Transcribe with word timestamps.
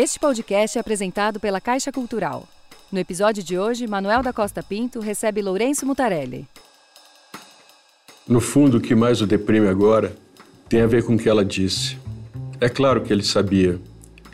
Este 0.00 0.16
podcast 0.20 0.78
é 0.78 0.80
apresentado 0.80 1.40
pela 1.40 1.60
Caixa 1.60 1.90
Cultural. 1.90 2.46
No 2.92 3.00
episódio 3.00 3.42
de 3.42 3.58
hoje, 3.58 3.84
Manuel 3.88 4.22
da 4.22 4.32
Costa 4.32 4.62
Pinto 4.62 5.00
recebe 5.00 5.42
Lourenço 5.42 5.84
Mutarelli. 5.84 6.46
No 8.24 8.40
fundo, 8.40 8.76
o 8.76 8.80
que 8.80 8.94
mais 8.94 9.20
o 9.20 9.26
deprime 9.26 9.66
agora 9.66 10.14
tem 10.68 10.82
a 10.82 10.86
ver 10.86 11.02
com 11.02 11.16
o 11.16 11.18
que 11.18 11.28
ela 11.28 11.44
disse. 11.44 11.98
É 12.60 12.68
claro 12.68 13.00
que 13.00 13.12
ele 13.12 13.24
sabia. 13.24 13.80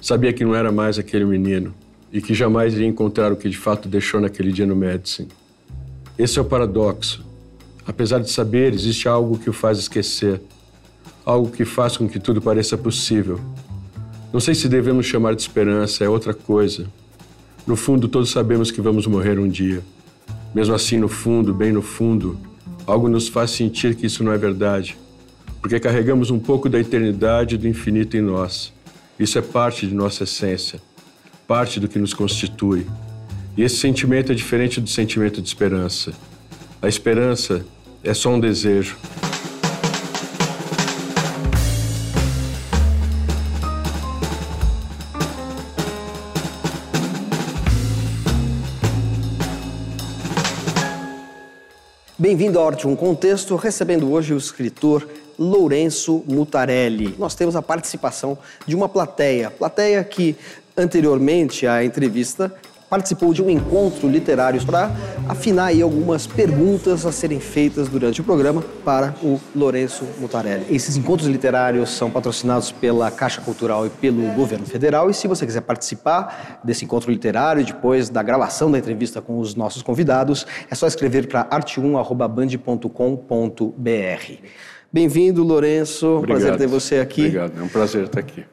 Sabia 0.03 0.35
que 0.35 0.45
não 0.45 0.55
era 0.55 0.71
mais 0.71 0.99
aquele 0.99 1.25
menino 1.25 1.75
e 2.13 2.21
que 2.21 2.35
jamais 2.35 2.75
iria 2.75 2.87
encontrar 2.87 3.33
o 3.33 3.37
que 3.37 3.49
de 3.49 3.57
fato 3.57 3.89
deixou 3.89 4.21
naquele 4.21 4.53
dia 4.53 4.67
no 4.67 4.77
Medicine. 4.77 5.31
Esse 6.19 6.39
é 6.39 6.43
o 6.43 6.45
paradoxo. 6.45 7.25
Apesar 7.87 8.19
de 8.19 8.31
saber, 8.31 8.75
existe 8.75 9.09
algo 9.09 9.39
que 9.39 9.49
o 9.49 9.53
faz 9.55 9.79
esquecer. 9.79 10.43
Algo 11.25 11.51
que 11.51 11.65
faz 11.65 11.97
com 11.97 12.07
que 12.07 12.21
tudo 12.21 12.43
pareça 12.43 12.77
possível. 12.77 13.41
Não 14.35 14.41
sei 14.41 14.53
se 14.53 14.69
devemos 14.69 15.07
chamar 15.07 15.37
de 15.37 15.43
esperança, 15.43 16.03
é 16.03 16.09
outra 16.09 16.35
coisa. 16.35 16.91
No 17.65 17.77
fundo, 17.77 18.09
todos 18.09 18.31
sabemos 18.31 18.69
que 18.73 18.81
vamos 18.81 19.07
morrer 19.07 19.39
um 19.39 19.49
dia. 19.49 19.81
Mesmo 20.53 20.75
assim, 20.75 20.99
no 20.99 21.07
fundo, 21.07 21.55
bem 21.55 21.71
no 21.71 21.81
fundo, 21.81 22.37
algo 22.85 23.09
nos 23.09 23.29
faz 23.29 23.53
sentir 23.53 23.95
que 23.95 24.07
isso 24.07 24.25
não 24.25 24.33
é 24.33 24.37
verdade. 24.37 24.99
Porque 25.61 25.79
carregamos 25.79 26.33
um 26.33 26.41
pouco 26.41 26.69
da 26.69 26.81
eternidade 26.81 27.55
e 27.55 27.59
do 27.59 27.69
infinito 27.69 28.17
em 28.17 28.23
nós. 28.23 28.73
Isso 29.21 29.39
é 29.39 29.41
parte 29.41 29.87
de 29.87 29.95
nossa 29.95 30.25
essência, 30.25 30.83
parte 31.47 31.79
do 31.79 31.87
que 31.87 32.01
nos 32.01 32.13
constitui. 32.13 32.89
E 33.57 33.63
esse 33.63 33.77
sentimento 33.77 34.33
é 34.33 34.35
diferente 34.35 34.81
do 34.81 34.91
sentimento 34.91 35.41
de 35.41 35.47
esperança. 35.47 36.13
A 36.83 36.89
esperança 36.89 37.65
é 38.03 38.13
só 38.13 38.31
um 38.31 38.41
desejo. 38.41 38.97
Bem-vindo 52.25 52.59
ao 52.59 52.67
Arte 52.67 52.89
Um 52.89 52.97
Contexto, 52.97 53.55
recebendo 53.55 54.11
hoje 54.11 54.33
o 54.33 54.39
escritor 54.39 55.07
Lourenço 55.39 56.25
Mutarelli. 56.27 57.15
Nós 57.19 57.35
temos 57.35 57.55
a 57.55 57.61
participação 57.61 58.39
de 58.67 58.75
uma 58.75 58.89
plateia, 58.89 59.51
plateia 59.51 60.03
que 60.03 60.35
anteriormente 60.75 61.67
à 61.67 61.85
entrevista 61.85 62.51
participou 62.89 63.33
de 63.33 63.43
um 63.43 63.51
encontro 63.51 64.09
literário 64.09 64.65
para 64.65 64.91
afinar 65.29 65.67
aí 65.67 65.83
algumas 65.83 66.27
perguntas 66.27 67.05
a 67.05 67.13
serem 67.13 67.41
feitas 67.41 67.89
durante 67.89 68.21
o 68.21 68.25
programa 68.25 68.63
para 68.85 69.15
o 69.23 69.41
Lourenço 69.55 70.05
Mutarelli. 70.19 70.67
Esses 70.71 70.97
encontros 70.97 71.29
literários 71.29 71.91
são 71.91 72.11
patrocinados 72.11 72.73
pela 72.73 73.11
Caixa 73.11 73.41
Cultural 73.41 73.87
e 73.87 73.91
pelo 73.91 74.23
Governo 74.33 74.67
Federal 74.67 75.11
e 75.11 75.15
se 75.15 75.27
você 75.27 75.47
quiser 75.47 75.63
participar 75.63 76.61
desse 76.63 76.85
encontro 76.85 77.11
literário 77.11 77.65
depois 77.65 78.09
da 78.09 78.23
gravação 78.23 78.71
da 78.71 78.79
entrevista 78.79 79.21
com 79.21 79.39
os 79.39 79.55
nossos 79.55 79.83
convidados, 79.83 80.47
é 80.71 80.75
só 80.75 80.87
escrever 80.87 81.27
para 81.27 81.45
arte1@band.com.br. 81.47 84.33
Bem-vindo, 84.93 85.43
Lourenço. 85.43 86.07
Obrigado. 86.07 86.41
Prazer 86.41 86.59
ter 86.59 86.69
você 86.69 86.99
aqui. 86.99 87.23
Obrigado, 87.23 87.59
é 87.59 87.63
um 87.63 87.69
prazer 87.69 88.05
estar 88.05 88.21
aqui. 88.21 88.45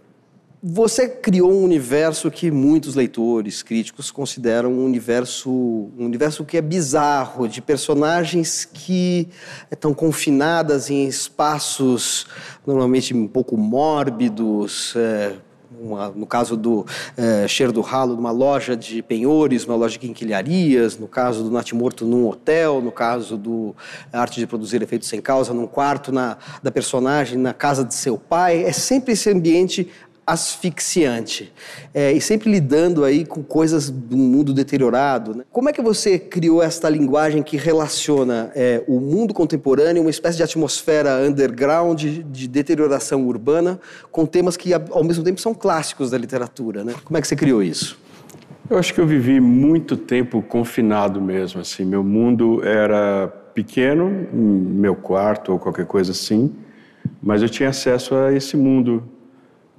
Você 0.64 1.10
criou 1.10 1.52
um 1.52 1.64
universo 1.64 2.30
que 2.30 2.52
muitos 2.52 2.94
leitores, 2.94 3.64
críticos 3.64 4.12
consideram 4.12 4.72
um 4.72 4.86
universo, 4.86 5.50
um 5.50 6.06
universo 6.06 6.46
que 6.46 6.56
é 6.56 6.62
bizarro, 6.62 7.48
de 7.48 7.60
personagens 7.60 8.64
que 8.64 9.28
estão 9.72 9.92
confinadas 9.92 10.92
em 10.92 11.08
espaços 11.08 12.28
normalmente 12.64 13.12
um 13.12 13.28
pouco 13.28 13.58
mórbidos, 13.58 14.94
é, 14.96 15.34
uma, 15.82 16.10
no 16.10 16.28
caso 16.28 16.56
do 16.56 16.86
é, 17.18 17.48
Cheiro 17.48 17.72
do 17.72 17.82
Ralo, 17.82 18.16
numa 18.16 18.30
loja 18.30 18.78
de 18.78 19.02
penhores, 19.02 19.66
uma 19.66 19.76
loja 19.76 19.94
de 19.94 20.00
quinquilharias, 20.00 20.96
no 20.96 21.08
caso 21.08 21.44
do 21.44 21.50
Natimorto, 21.50 22.06
num 22.06 22.28
hotel, 22.28 22.82
no 22.82 22.92
caso 22.92 23.36
do 23.36 23.76
Arte 24.14 24.40
de 24.40 24.46
Produzir 24.46 24.80
Efeitos 24.84 25.10
Sem 25.10 25.22
Causa, 25.22 25.56
num 25.56 25.66
quarto 25.66 26.12
na, 26.12 26.38
da 26.62 26.70
personagem, 26.70 27.40
na 27.40 27.52
casa 27.52 27.84
de 27.84 27.96
seu 27.96 28.16
pai. 28.16 28.64
É 28.64 28.72
sempre 28.72 29.14
esse 29.14 29.28
ambiente 29.28 29.90
asfixiante 30.32 31.52
é, 31.94 32.14
e 32.14 32.22
sempre 32.22 32.50
lidando 32.50 33.04
aí 33.04 33.26
com 33.26 33.44
coisas 33.44 33.90
do 33.90 34.16
mundo 34.16 34.54
deteriorado. 34.54 35.36
Né? 35.36 35.44
Como 35.52 35.68
é 35.68 35.74
que 35.74 35.82
você 35.82 36.18
criou 36.18 36.64
esta 36.64 36.90
linguagem 36.90 37.44
que 37.44 37.58
relaciona 37.58 38.50
é, 38.56 38.82
o 38.88 39.00
mundo 39.02 39.34
contemporâneo, 39.34 40.02
uma 40.02 40.10
espécie 40.10 40.38
de 40.38 40.44
atmosfera 40.44 41.18
underground 41.28 42.00
de, 42.00 42.24
de 42.24 42.48
deterioração 42.48 43.28
urbana, 43.28 43.78
com 44.10 44.26
temas 44.26 44.56
que 44.56 44.74
ao 44.74 45.04
mesmo 45.04 45.24
tempo 45.24 45.42
são 45.42 45.54
clássicos 45.54 46.12
da 46.12 46.18
literatura? 46.18 46.84
Né? 46.84 46.94
Como 47.04 47.18
é 47.18 47.22
que 47.22 47.28
você 47.28 47.36
criou 47.36 47.62
isso? 47.62 48.00
Eu 48.70 48.78
acho 48.78 48.94
que 48.94 49.02
eu 49.02 49.06
vivi 49.06 49.42
muito 49.42 49.98
tempo 49.98 50.42
confinado 50.42 51.20
mesmo, 51.20 51.60
assim. 51.60 51.84
Meu 51.84 52.06
mundo 52.06 52.64
era 52.64 53.28
pequeno, 53.54 54.10
meu 54.34 54.96
quarto 54.96 55.52
ou 55.52 55.60
qualquer 55.60 55.86
coisa 55.86 56.14
assim, 56.14 56.56
mas 57.22 57.42
eu 57.42 57.50
tinha 57.50 57.68
acesso 57.68 58.16
a 58.16 58.32
esse 58.32 58.56
mundo 58.56 59.04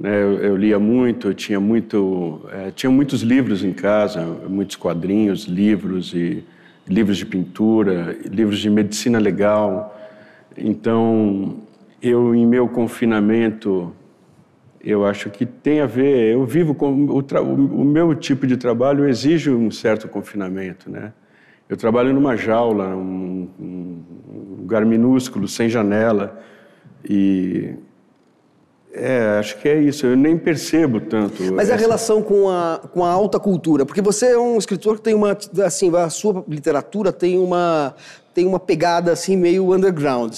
eu, 0.02 0.38
eu, 0.38 0.56
lia 0.56 0.78
muito, 0.78 1.28
eu 1.28 1.34
tinha 1.34 1.60
muito, 1.60 2.40
é, 2.50 2.70
tinha 2.70 2.90
muitos 2.90 3.22
livros 3.22 3.62
em 3.62 3.72
casa, 3.72 4.24
muitos 4.48 4.76
quadrinhos, 4.76 5.44
livros 5.44 6.12
e 6.12 6.44
livros 6.88 7.16
de 7.18 7.26
pintura, 7.26 8.18
livros 8.24 8.58
de 8.58 8.68
medicina 8.68 9.18
legal. 9.18 9.96
Então, 10.56 11.56
eu 12.02 12.34
em 12.34 12.46
meu 12.46 12.68
confinamento, 12.68 13.94
eu 14.82 15.06
acho 15.06 15.30
que 15.30 15.46
tem 15.46 15.80
a 15.80 15.86
ver. 15.86 16.32
Eu 16.32 16.44
vivo 16.44 16.74
com 16.74 16.92
o, 16.92 17.20
o 17.20 17.84
meu 17.84 18.14
tipo 18.14 18.46
de 18.46 18.56
trabalho 18.56 19.08
exige 19.08 19.50
um 19.50 19.70
certo 19.70 20.08
confinamento, 20.08 20.90
né? 20.90 21.12
Eu 21.68 21.76
trabalho 21.76 22.12
numa 22.12 22.36
jaula, 22.36 22.88
um, 22.88 23.48
um 23.58 24.56
lugar 24.58 24.84
minúsculo, 24.84 25.46
sem 25.46 25.68
janela 25.68 26.42
e 27.08 27.74
é, 28.94 29.38
acho 29.38 29.58
que 29.58 29.68
é 29.68 29.80
isso. 29.80 30.06
Eu 30.06 30.16
nem 30.16 30.36
percebo 30.36 31.00
tanto. 31.00 31.42
Mas 31.52 31.68
essa... 31.68 31.74
a 31.74 31.76
relação 31.76 32.22
com 32.22 32.48
a, 32.48 32.80
com 32.92 33.04
a 33.04 33.10
alta 33.10 33.40
cultura, 33.40 33.86
porque 33.86 34.02
você 34.02 34.32
é 34.32 34.38
um 34.38 34.58
escritor 34.58 34.96
que 34.96 35.02
tem 35.02 35.14
uma, 35.14 35.36
assim, 35.64 35.94
a 35.96 36.10
sua 36.10 36.44
literatura 36.46 37.10
tem 37.10 37.38
uma, 37.38 37.94
tem 38.34 38.46
uma 38.46 38.60
pegada 38.60 39.12
assim 39.12 39.36
meio 39.36 39.74
underground. 39.74 40.34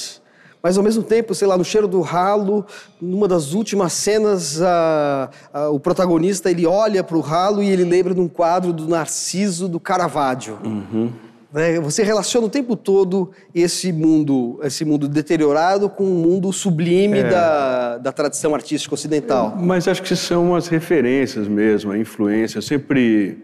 Mas 0.63 0.79
ao 0.79 0.83
mesmo 0.83 1.03
tempo, 1.03 1.35
sei 1.35 1.47
lá, 1.47 1.59
no 1.59 1.65
cheiro 1.65 1.87
do 1.87 2.01
ralo, 2.01 2.65
numa 2.99 3.29
das 3.29 3.53
últimas 3.53 3.93
cenas, 3.93 4.63
a, 4.63 5.29
a, 5.53 5.69
o 5.69 5.79
protagonista 5.79 6.51
ele 6.51 6.65
olha 6.65 7.05
para 7.05 7.19
o 7.19 7.21
ralo 7.21 7.63
e 7.63 7.69
ele 7.69 7.85
lembra 7.85 8.15
de 8.15 8.21
um 8.21 8.29
quadro 8.29 8.73
do 8.73 8.89
Narciso 8.89 9.69
do 9.69 9.79
Caravaggio. 9.79 10.59
Uhum. 10.65 11.13
Né? 11.55 11.79
Você 11.79 12.03
relaciona 12.03 12.49
o 12.49 12.51
tempo 12.51 12.75
todo 12.75 13.31
esse 13.55 13.93
mundo, 13.93 14.59
esse 14.65 14.85
mundo 14.85 15.07
deteriorado 15.07 15.89
com 15.89 16.03
o 16.03 16.15
mundo 16.17 16.53
sublime 16.53 17.21
é. 17.21 17.31
da, 17.31 17.99
da 17.99 18.11
tradição 18.11 18.57
artística 18.57 18.93
ocidental. 18.93 19.57
Mas 19.57 19.87
acho 19.87 20.03
que 20.03 20.17
são 20.17 20.57
as 20.57 20.67
referências 20.67 21.47
mesmo, 21.47 21.93
a 21.93 21.99
influência. 21.99 22.59
Eu 22.59 22.63
sempre 22.63 23.39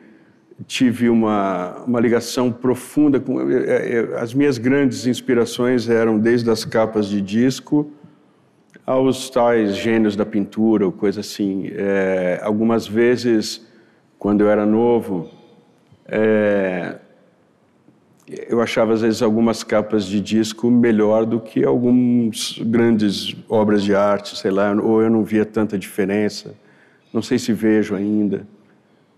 tive 0.66 1.08
uma, 1.08 1.84
uma 1.86 2.00
ligação 2.00 2.50
profunda 2.50 3.20
com. 3.20 3.38
As 4.20 4.34
minhas 4.34 4.58
grandes 4.58 5.06
inspirações 5.06 5.88
eram 5.88 6.18
desde 6.18 6.50
as 6.50 6.64
capas 6.64 7.06
de 7.06 7.20
disco 7.20 7.92
aos 8.84 9.30
tais 9.30 9.76
gênios 9.76 10.16
da 10.16 10.26
pintura 10.26 10.84
ou 10.84 10.90
coisa 10.90 11.20
assim. 11.20 11.70
É, 11.76 12.40
algumas 12.42 12.88
vezes, 12.88 13.64
quando 14.18 14.40
eu 14.40 14.50
era 14.50 14.66
novo, 14.66 15.30
é, 16.08 16.96
eu 18.48 18.60
achava 18.60 18.92
às 18.92 19.00
vezes 19.00 19.22
algumas 19.22 19.62
capas 19.62 20.04
de 20.06 20.20
disco 20.20 20.70
melhor 20.70 21.26
do 21.26 21.40
que 21.40 21.64
algumas 21.64 22.58
grandes 22.60 23.34
obras 23.48 23.82
de 23.82 23.94
arte, 23.94 24.36
sei 24.36 24.50
lá, 24.50 24.72
ou 24.72 25.02
eu 25.02 25.10
não 25.10 25.24
via 25.24 25.44
tanta 25.44 25.78
diferença. 25.78 26.54
Não 27.12 27.22
sei 27.22 27.38
se 27.38 27.52
vejo 27.52 27.94
ainda. 27.94 28.46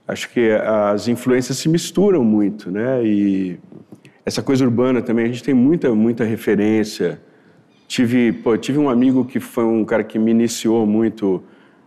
Acho 0.09 0.31
que 0.31 0.51
as 0.51 1.09
influências 1.09 1.59
se 1.59 1.69
misturam 1.69 2.25
muito, 2.25 2.71
né? 2.71 3.05
E 3.05 3.59
essa 4.25 4.43
coisa 4.43 4.65
urbana 4.65 5.03
também, 5.03 5.27
a 5.27 5.29
gente 5.29 5.43
tem 5.43 5.55
muita 5.55 5.95
muita 5.95 6.25
referência. 6.25 7.21
Tive, 7.87 8.33
pô, 8.33 8.57
tive 8.57 8.79
um 8.79 8.89
amigo 8.89 9.25
que 9.25 9.39
foi 9.39 9.65
um 9.65 9.85
cara 9.85 10.03
que 10.03 10.19
me 10.19 10.31
iniciou 10.31 10.87
muito 10.87 11.43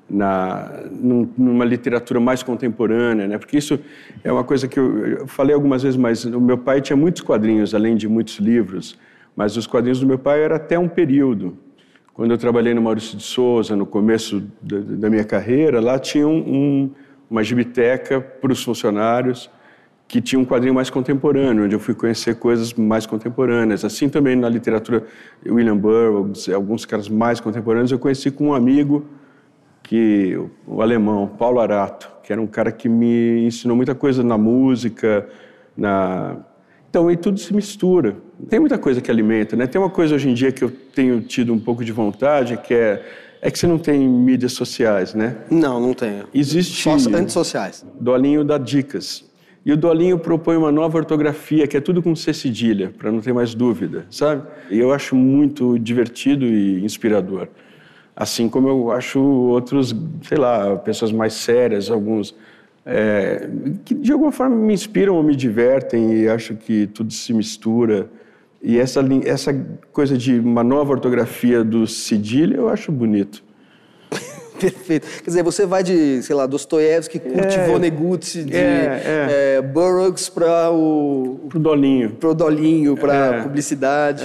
na 0.10 0.84
numa 1.02 1.66
literatura 1.66 2.20
mais 2.20 2.44
contemporânea, 2.44 3.28
né? 3.28 3.38
Porque 3.38 3.58
isso 3.58 3.80
é 4.24 4.32
uma 4.32 4.44
coisa 4.44 4.68
que 4.68 4.80
eu, 4.80 5.08
eu, 5.08 5.28
falei 5.28 5.54
algumas 5.56 5.84
vezes, 5.84 5.98
mas 5.98 6.26
o 6.26 6.40
meu 6.40 6.58
pai 6.58 6.82
tinha 6.82 6.96
muitos 6.96 7.22
quadrinhos, 7.22 7.74
além 7.74 7.96
de 7.96 8.08
muitos 8.08 8.38
livros, 8.38 8.98
mas 9.36 9.58
os 9.58 9.66
quadrinhos 9.66 10.00
do 10.00 10.08
meu 10.08 10.20
pai 10.20 10.44
era 10.44 10.56
até 10.58 10.78
um 10.78 10.88
período. 10.88 11.58
Quando 12.14 12.32
eu 12.32 12.38
trabalhei 12.38 12.74
no 12.74 12.82
Maurício 12.82 13.18
de 13.18 13.24
Souza, 13.24 13.76
no 13.76 13.86
começo 13.86 14.44
da, 14.62 14.80
da 14.80 15.10
minha 15.10 15.26
carreira, 15.26 15.82
lá 15.82 16.00
tinha 16.00 16.28
um, 16.28 16.90
uma 17.30 17.44
gibiteca 17.44 18.22
para 18.22 18.52
os 18.54 18.64
funcionários 18.64 19.50
que 20.08 20.22
tinha 20.22 20.40
um 20.40 20.46
quadrinho 20.46 20.74
mais 20.74 20.90
contemporâneo, 20.90 21.66
onde 21.66 21.76
eu 21.76 21.80
fui 21.80 21.96
conhecer 21.96 22.36
coisas 22.36 22.74
mais 22.74 23.06
contemporâneas. 23.06 23.84
Assim 23.84 24.08
também 24.08 24.36
na 24.36 24.48
literatura, 24.48 25.04
William 25.46 25.76
Burroughs, 25.76 26.48
alguns 26.48 26.86
caras 26.86 27.10
mais 27.10 27.40
contemporâneos, 27.40 27.92
eu 27.92 28.00
conheci 28.00 28.30
com 28.30 28.50
um 28.50 28.54
amigo 28.54 29.06
que 29.88 30.38
o 30.68 30.82
alemão 30.82 31.28
Paulo 31.28 31.60
Arato, 31.60 32.10
que 32.24 32.32
era 32.34 32.42
um 32.42 32.48
cara 32.48 32.72
que 32.72 32.90
me 32.90 33.46
ensinou 33.46 33.76
muita 33.76 33.94
coisa 33.94 34.24
na 34.24 34.38
música, 34.38 35.28
na 35.78 36.38
então 36.90 37.10
aí 37.10 37.18
tudo 37.18 37.38
se 37.40 37.54
mistura. 37.54 38.16
Tem 38.50 38.60
muita 38.60 38.78
coisa 38.78 39.02
que 39.02 39.12
alimenta, 39.12 39.56
né? 39.56 39.68
Tem 39.68 39.80
uma 39.80 39.90
coisa 39.90 40.16
hoje 40.16 40.30
em 40.30 40.34
dia 40.34 40.52
que 40.52 40.64
eu 40.64 40.72
tenho 40.72 41.20
tido 41.22 41.54
um 41.54 41.60
pouco 41.60 41.84
de 41.84 41.92
vontade, 41.92 42.58
que 42.58 42.74
é 42.74 43.04
é 43.42 43.52
que 43.52 43.60
você 43.60 43.68
não 43.68 43.78
tem 43.78 44.08
mídias 44.08 44.54
sociais, 44.54 45.14
né? 45.14 45.36
Não, 45.52 45.80
não 45.80 45.94
tenho. 45.94 46.24
Existe 46.34 46.82
Só 46.82 46.96
antissociais. 47.16 47.86
Dolinho 48.00 48.44
dá 48.44 48.58
dicas. 48.58 49.24
E 49.64 49.72
o 49.72 49.78
Dolinho 49.78 50.18
propõe 50.18 50.56
uma 50.56 50.72
nova 50.72 50.98
ortografia, 50.98 51.68
que 51.68 51.78
é 51.78 51.82
tudo 51.82 52.02
com 52.02 52.16
C 52.16 52.34
cedilha, 52.34 52.92
para 52.98 53.12
não 53.12 53.20
ter 53.20 53.34
mais 53.34 53.54
dúvida, 53.54 54.08
sabe? 54.10 54.42
E 54.72 54.80
eu 54.80 54.92
acho 54.92 55.16
muito 55.16 55.78
divertido 55.78 56.44
e 56.44 56.84
inspirador. 56.84 57.48
Assim 58.16 58.48
como 58.48 58.70
eu 58.70 58.92
acho 58.92 59.20
outros, 59.20 59.94
sei 60.24 60.38
lá, 60.38 60.78
pessoas 60.78 61.12
mais 61.12 61.34
sérias, 61.34 61.92
alguns 61.92 62.34
é, 62.86 63.50
que 63.84 63.96
de 63.96 64.12
alguma 64.12 64.32
forma 64.32 64.56
me 64.56 64.74
inspiram 64.74 65.16
ou 65.16 65.24
me 65.24 65.36
divertem 65.36 66.14
e 66.14 66.30
acho 66.30 66.56
que 66.56 66.88
tudo 66.88 67.12
se 67.12 67.34
mistura. 67.34 68.08
E 68.62 68.80
essa, 68.80 69.02
essa 69.26 69.54
coisa 69.92 70.18
de 70.18 70.40
uma 70.40 70.64
nova 70.64 70.92
ortografia 70.92 71.64
do 71.64 71.88
cedilha 71.88 72.56
eu 72.56 72.70
acho 72.70 72.92
bonito. 72.92 73.44
Perfeito. 74.60 75.08
Quer 75.24 75.30
dizer, 75.30 75.44
você 75.44 75.66
vai 75.66 75.84
de, 75.84 76.22
sei 76.24 76.36
lá, 76.36 76.46
Dostoiévski, 76.46 77.20
curte 77.20 77.58
é, 77.58 77.68
Vonnegut, 77.68 78.44
de 78.44 78.56
é, 78.56 78.60
é. 78.60 79.56
é 79.58 79.62
Burroughs 79.62 80.30
para 80.30 80.72
o... 80.72 81.42
Para 81.50 81.58
o 81.58 81.62
Dolinho. 81.62 82.12
Para 82.12 82.30
o 82.30 82.34
Dolinho, 82.34 82.96
para 82.96 83.14
é. 83.36 83.42
publicidade. 83.44 84.24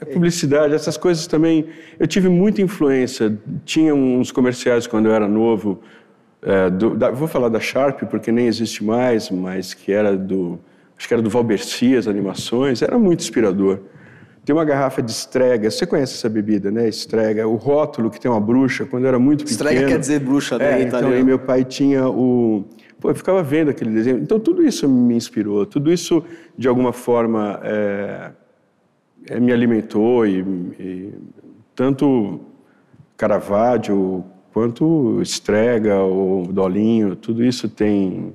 É. 0.00 0.04
Publicidade, 0.06 0.74
essas 0.74 0.96
coisas 0.96 1.26
também. 1.26 1.66
Eu 1.98 2.06
tive 2.06 2.28
muita 2.28 2.62
influência. 2.62 3.36
Tinha 3.64 3.94
uns 3.94 4.32
comerciais 4.32 4.86
quando 4.86 5.06
eu 5.06 5.14
era 5.14 5.28
novo. 5.28 5.80
É, 6.42 6.70
do, 6.70 6.96
da, 6.96 7.10
vou 7.10 7.28
falar 7.28 7.48
da 7.48 7.60
Sharp, 7.60 8.02
porque 8.04 8.32
nem 8.32 8.46
existe 8.46 8.82
mais, 8.82 9.30
mas 9.30 9.74
que 9.74 9.92
era 9.92 10.16
do. 10.16 10.58
Acho 10.96 11.08
que 11.08 11.14
era 11.14 11.22
do 11.22 11.30
Valberci, 11.30 11.96
as 11.96 12.06
animações. 12.06 12.82
Era 12.82 12.98
muito 12.98 13.20
inspirador. 13.20 13.80
Tem 14.44 14.54
uma 14.54 14.64
garrafa 14.64 15.02
de 15.02 15.10
estrega, 15.10 15.70
você 15.70 15.86
conhece 15.86 16.14
essa 16.14 16.28
bebida, 16.28 16.70
né? 16.70 16.88
Estrega, 16.88 17.46
o 17.46 17.56
rótulo 17.56 18.10
que 18.10 18.18
tem 18.18 18.30
uma 18.30 18.40
bruxa, 18.40 18.86
quando 18.86 19.04
eu 19.04 19.08
era 19.08 19.18
muito 19.18 19.44
pequeno. 19.44 19.68
Estrega 19.68 19.86
quer 19.86 19.98
dizer 19.98 20.20
bruxa, 20.20 20.58
né? 20.58 20.80
É, 20.80 20.82
então, 20.82 21.10
aí 21.10 21.22
meu 21.22 21.38
pai 21.38 21.62
tinha 21.62 22.08
o... 22.08 22.64
Pô, 22.98 23.10
eu 23.10 23.14
ficava 23.14 23.42
vendo 23.42 23.70
aquele 23.70 23.90
desenho. 23.90 24.18
Então, 24.18 24.40
tudo 24.40 24.62
isso 24.62 24.88
me 24.88 25.14
inspirou, 25.14 25.64
tudo 25.66 25.92
isso, 25.92 26.24
de 26.56 26.68
alguma 26.68 26.92
forma, 26.92 27.60
é, 27.62 28.30
me 29.40 29.52
alimentou 29.52 30.26
e, 30.26 30.40
e 30.78 31.14
tanto 31.74 32.40
Caravaggio 33.16 34.24
quanto 34.52 35.20
Estrega 35.22 36.00
ou 36.00 36.46
Dolinho, 36.46 37.14
tudo 37.16 37.44
isso 37.44 37.68
tem 37.68 38.32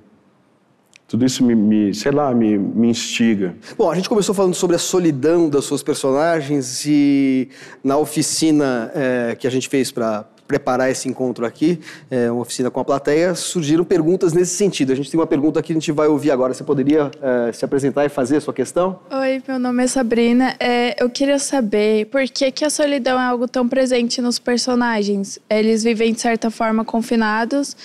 tudo 1.07 1.23
isso 1.23 1.43
me, 1.43 1.53
me, 1.53 1.93
sei 1.93 2.11
lá, 2.11 2.33
me, 2.33 2.57
me 2.57 2.89
instiga. 2.89 3.55
Bom, 3.77 3.91
a 3.91 3.95
gente 3.95 4.09
começou 4.09 4.33
falando 4.33 4.55
sobre 4.55 4.75
a 4.75 4.79
solidão 4.79 5.47
das 5.47 5.63
suas 5.63 5.83
personagens 5.83 6.83
e 6.85 7.47
na 7.83 7.95
oficina 7.97 8.91
é, 8.95 9.35
que 9.35 9.45
a 9.45 9.49
gente 9.51 9.69
fez 9.69 9.91
para 9.91 10.25
preparar 10.47 10.91
esse 10.91 11.07
encontro 11.09 11.45
aqui, 11.45 11.79
é, 12.09 12.29
uma 12.31 12.41
oficina 12.41 12.69
com 12.69 12.79
a 12.79 12.85
plateia, 12.85 13.33
surgiram 13.35 13.83
perguntas 13.83 14.33
nesse 14.33 14.55
sentido. 14.55 14.91
A 14.91 14.95
gente 14.95 15.09
tem 15.09 15.19
uma 15.19 15.27
pergunta 15.27 15.61
que 15.61 15.71
a 15.71 15.75
gente 15.75 15.91
vai 15.91 16.07
ouvir 16.07 16.31
agora. 16.31 16.53
Você 16.53 16.63
poderia 16.63 17.11
é, 17.21 17.51
se 17.51 17.65
apresentar 17.65 18.05
e 18.05 18.09
fazer 18.09 18.37
a 18.37 18.41
sua 18.41 18.53
questão? 18.53 18.99
Oi, 19.11 19.41
meu 19.47 19.59
nome 19.59 19.83
é 19.83 19.87
Sabrina. 19.87 20.55
É, 20.59 21.01
eu 21.01 21.09
queria 21.09 21.39
saber 21.39 22.05
por 22.07 22.23
que, 22.23 22.51
que 22.51 22.63
a 22.63 22.69
solidão 22.69 23.19
é 23.19 23.25
algo 23.25 23.47
tão 23.47 23.67
presente 23.67 24.21
nos 24.21 24.37
personagens. 24.37 25.39
Eles 25.49 25.83
vivem, 25.83 26.13
de 26.13 26.21
certa 26.21 26.51
forma, 26.51 26.85
confinados 26.85 27.75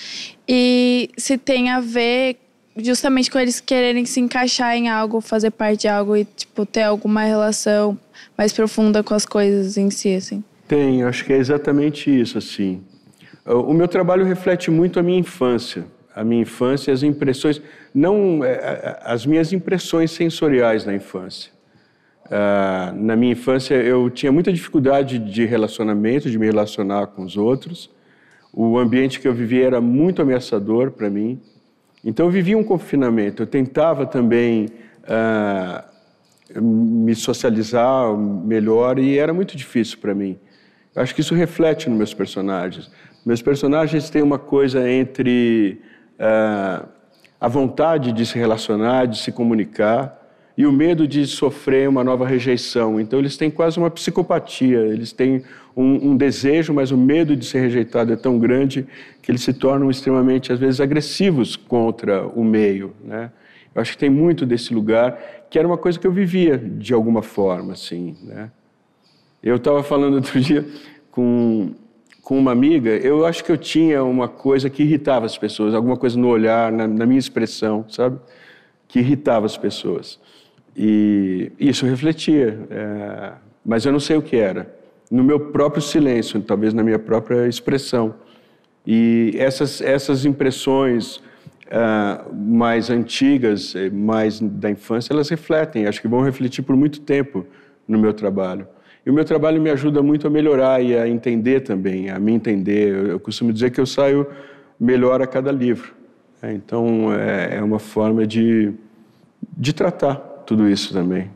e 0.47 1.09
se 1.17 1.37
tem 1.37 1.69
a 1.69 1.79
ver 1.79 2.37
justamente 2.77 3.29
com 3.29 3.37
eles 3.37 3.59
quererem 3.59 4.05
se 4.05 4.19
encaixar 4.19 4.75
em 4.75 4.89
algo, 4.89 5.19
fazer 5.19 5.51
parte 5.51 5.81
de 5.81 5.87
algo 5.87 6.15
e, 6.15 6.25
tipo, 6.25 6.65
ter 6.65 6.83
alguma 6.83 7.23
relação 7.23 7.97
mais 8.37 8.53
profunda 8.53 9.03
com 9.03 9.13
as 9.13 9.25
coisas 9.25 9.77
em 9.77 9.89
si, 9.89 10.15
assim. 10.15 10.43
Tem, 10.71 11.03
acho 11.03 11.25
que 11.25 11.33
é 11.33 11.35
exatamente 11.35 12.09
isso, 12.09 12.37
assim. 12.37 12.81
O 13.45 13.73
meu 13.73 13.89
trabalho 13.89 14.23
reflete 14.23 14.71
muito 14.71 15.01
a 15.01 15.03
minha 15.03 15.19
infância, 15.19 15.83
a 16.15 16.23
minha 16.23 16.43
infância, 16.43 16.93
as 16.93 17.03
impressões, 17.03 17.61
não 17.93 18.41
é, 18.41 18.51
é, 18.53 18.99
as 19.03 19.25
minhas 19.25 19.51
impressões 19.51 20.11
sensoriais 20.11 20.85
na 20.85 20.93
infância. 20.93 21.51
Uh, 22.27 22.95
na 22.95 23.17
minha 23.17 23.33
infância, 23.33 23.75
eu 23.75 24.09
tinha 24.09 24.31
muita 24.31 24.53
dificuldade 24.53 25.19
de 25.19 25.43
relacionamento, 25.43 26.31
de 26.31 26.39
me 26.39 26.45
relacionar 26.45 27.07
com 27.07 27.23
os 27.23 27.35
outros. 27.35 27.89
O 28.53 28.77
ambiente 28.77 29.19
que 29.19 29.27
eu 29.27 29.33
vivia 29.33 29.65
era 29.65 29.81
muito 29.81 30.21
ameaçador 30.21 30.91
para 30.91 31.09
mim. 31.09 31.41
Então 32.01 32.27
eu 32.27 32.31
vivia 32.31 32.57
um 32.57 32.63
confinamento, 32.63 33.43
eu 33.43 33.47
tentava 33.47 34.05
também 34.05 34.69
ah, 35.05 35.83
me 36.55 37.13
socializar 37.13 38.15
melhor 38.15 38.97
e 38.99 39.17
era 39.17 39.33
muito 39.33 39.57
difícil 39.57 39.97
para 39.97 40.15
mim. 40.15 40.39
Eu 40.95 41.01
acho 41.01 41.15
que 41.15 41.21
isso 41.21 41.33
reflete 41.33 41.89
nos 41.89 41.97
meus 41.97 42.13
personagens. 42.13 42.91
Meus 43.25 43.41
personagens 43.41 44.09
têm 44.09 44.21
uma 44.21 44.37
coisa 44.37 44.89
entre 44.89 45.79
ah, 46.19 46.85
a 47.39 47.47
vontade 47.47 48.11
de 48.11 48.25
se 48.25 48.37
relacionar, 48.37 49.05
de 49.05 49.17
se 49.17 49.31
comunicar, 49.31 50.19
e 50.57 50.65
o 50.65 50.71
medo 50.71 51.07
de 51.07 51.25
sofrer 51.25 51.87
uma 51.87 52.03
nova 52.03 52.27
rejeição. 52.27 52.99
Então, 52.99 53.17
eles 53.17 53.37
têm 53.37 53.49
quase 53.49 53.79
uma 53.79 53.89
psicopatia, 53.89 54.79
eles 54.79 55.13
têm 55.13 55.43
um, 55.75 56.11
um, 56.11 56.17
desejo, 56.17 56.73
mas 56.73 56.91
o 56.91 56.97
medo 56.97 57.35
de 57.35 57.45
ser 57.45 57.61
rejeitado 57.61 58.11
é 58.11 58.15
tão 58.17 58.37
grande 58.37 58.85
que 59.21 59.31
eles 59.31 59.41
se 59.41 59.53
tornam 59.53 59.89
extremamente, 59.89 60.51
às 60.51 60.59
vezes, 60.59 60.81
agressivos 60.81 61.55
contra 61.55 62.27
o 62.27 62.43
meio. 62.43 62.93
Né? 63.03 63.31
Eu 63.73 63.81
acho 63.81 63.93
que 63.93 63.97
tem 63.97 64.09
muito 64.09 64.45
desse 64.45 64.73
lugar, 64.73 65.17
que 65.49 65.57
era 65.57 65.67
uma 65.67 65.77
coisa 65.77 65.97
que 65.97 66.05
eu 66.05 66.11
vivia 66.11 66.57
de 66.57 66.93
alguma 66.93 67.21
forma. 67.21 67.73
Assim, 67.73 68.17
né? 68.21 68.51
Eu 69.43 69.55
estava 69.55 69.81
falando 69.81 70.15
outro 70.15 70.39
dia 70.39 70.67
com, 71.09 71.71
com 72.21 72.37
uma 72.37 72.51
amiga, 72.51 72.91
eu 72.91 73.25
acho 73.25 73.43
que 73.43 73.51
eu 73.51 73.57
tinha 73.57 74.03
uma 74.03 74.27
coisa 74.27 74.69
que 74.69 74.83
irritava 74.83 75.25
as 75.25 75.37
pessoas, 75.37 75.73
alguma 75.73 75.97
coisa 75.97 76.19
no 76.19 76.27
olhar, 76.27 76.71
na, 76.71 76.87
na 76.87 77.05
minha 77.05 77.19
expressão, 77.19 77.85
sabe? 77.89 78.19
Que 78.87 78.99
irritava 78.99 79.45
as 79.45 79.57
pessoas. 79.57 80.19
E 80.77 81.51
isso 81.59 81.85
refletia, 81.85 82.59
é, 82.69 83.31
mas 83.65 83.83
eu 83.85 83.91
não 83.91 83.99
sei 83.99 84.15
o 84.15 84.21
que 84.21 84.35
era. 84.35 84.73
No 85.09 85.23
meu 85.23 85.39
próprio 85.39 85.81
silêncio, 85.81 86.39
talvez 86.41 86.73
na 86.73 86.83
minha 86.83 86.99
própria 86.99 87.47
expressão. 87.47 88.13
E 88.85 89.33
essas, 89.37 89.81
essas 89.81 90.23
impressões 90.23 91.17
uh, 91.17 92.33
mais 92.33 92.89
antigas, 92.89 93.75
eh, 93.75 93.89
mais 93.89 94.39
da 94.39 94.69
infância, 94.71 95.13
elas 95.13 95.29
refletem, 95.29 95.85
acho 95.85 96.01
que 96.01 96.07
vão 96.07 96.21
refletir 96.21 96.61
por 96.61 96.75
muito 96.75 97.01
tempo 97.01 97.45
no 97.87 97.99
meu 97.99 98.13
trabalho. 98.13 98.67
E 99.05 99.09
o 99.09 99.13
meu 99.13 99.25
trabalho 99.25 99.61
me 99.61 99.69
ajuda 99.69 100.03
muito 100.03 100.27
a 100.27 100.29
melhorar 100.29 100.81
e 100.81 100.95
a 100.95 101.07
entender 101.07 101.61
também, 101.61 102.09
a 102.09 102.19
me 102.19 102.31
entender. 102.31 102.89
Eu, 102.89 103.07
eu 103.07 103.19
costumo 103.19 103.51
dizer 103.51 103.71
que 103.71 103.81
eu 103.81 103.85
saio 103.85 104.27
melhor 104.79 105.21
a 105.21 105.27
cada 105.27 105.51
livro. 105.51 105.93
É, 106.41 106.53
então, 106.53 107.13
é, 107.13 107.57
é 107.57 107.63
uma 107.63 107.79
forma 107.79 108.25
de, 108.25 108.71
de 109.57 109.73
tratar 109.73 110.15
tudo 110.45 110.67
isso 110.67 110.93
também. 110.93 111.29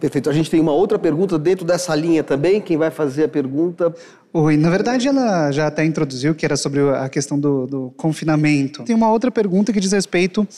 Perfeito. 0.00 0.30
A 0.30 0.32
gente 0.32 0.50
tem 0.50 0.58
uma 0.60 0.72
outra 0.72 0.98
pergunta 0.98 1.38
dentro 1.38 1.64
dessa 1.64 1.94
linha 1.94 2.24
também. 2.24 2.60
Quem 2.60 2.78
vai 2.78 2.90
fazer 2.90 3.24
a 3.24 3.28
pergunta? 3.28 3.94
Oi, 4.32 4.56
na 4.56 4.70
verdade 4.70 5.06
ela 5.06 5.52
já 5.52 5.66
até 5.66 5.84
introduziu 5.84 6.34
que 6.34 6.46
era 6.46 6.56
sobre 6.56 6.80
a 6.80 7.08
questão 7.08 7.38
do, 7.38 7.66
do 7.66 7.92
confinamento. 7.96 8.82
Tem 8.84 8.96
uma 8.96 9.10
outra 9.10 9.30
pergunta 9.30 9.72
que 9.72 9.80
diz 9.80 9.92
respeito 9.92 10.48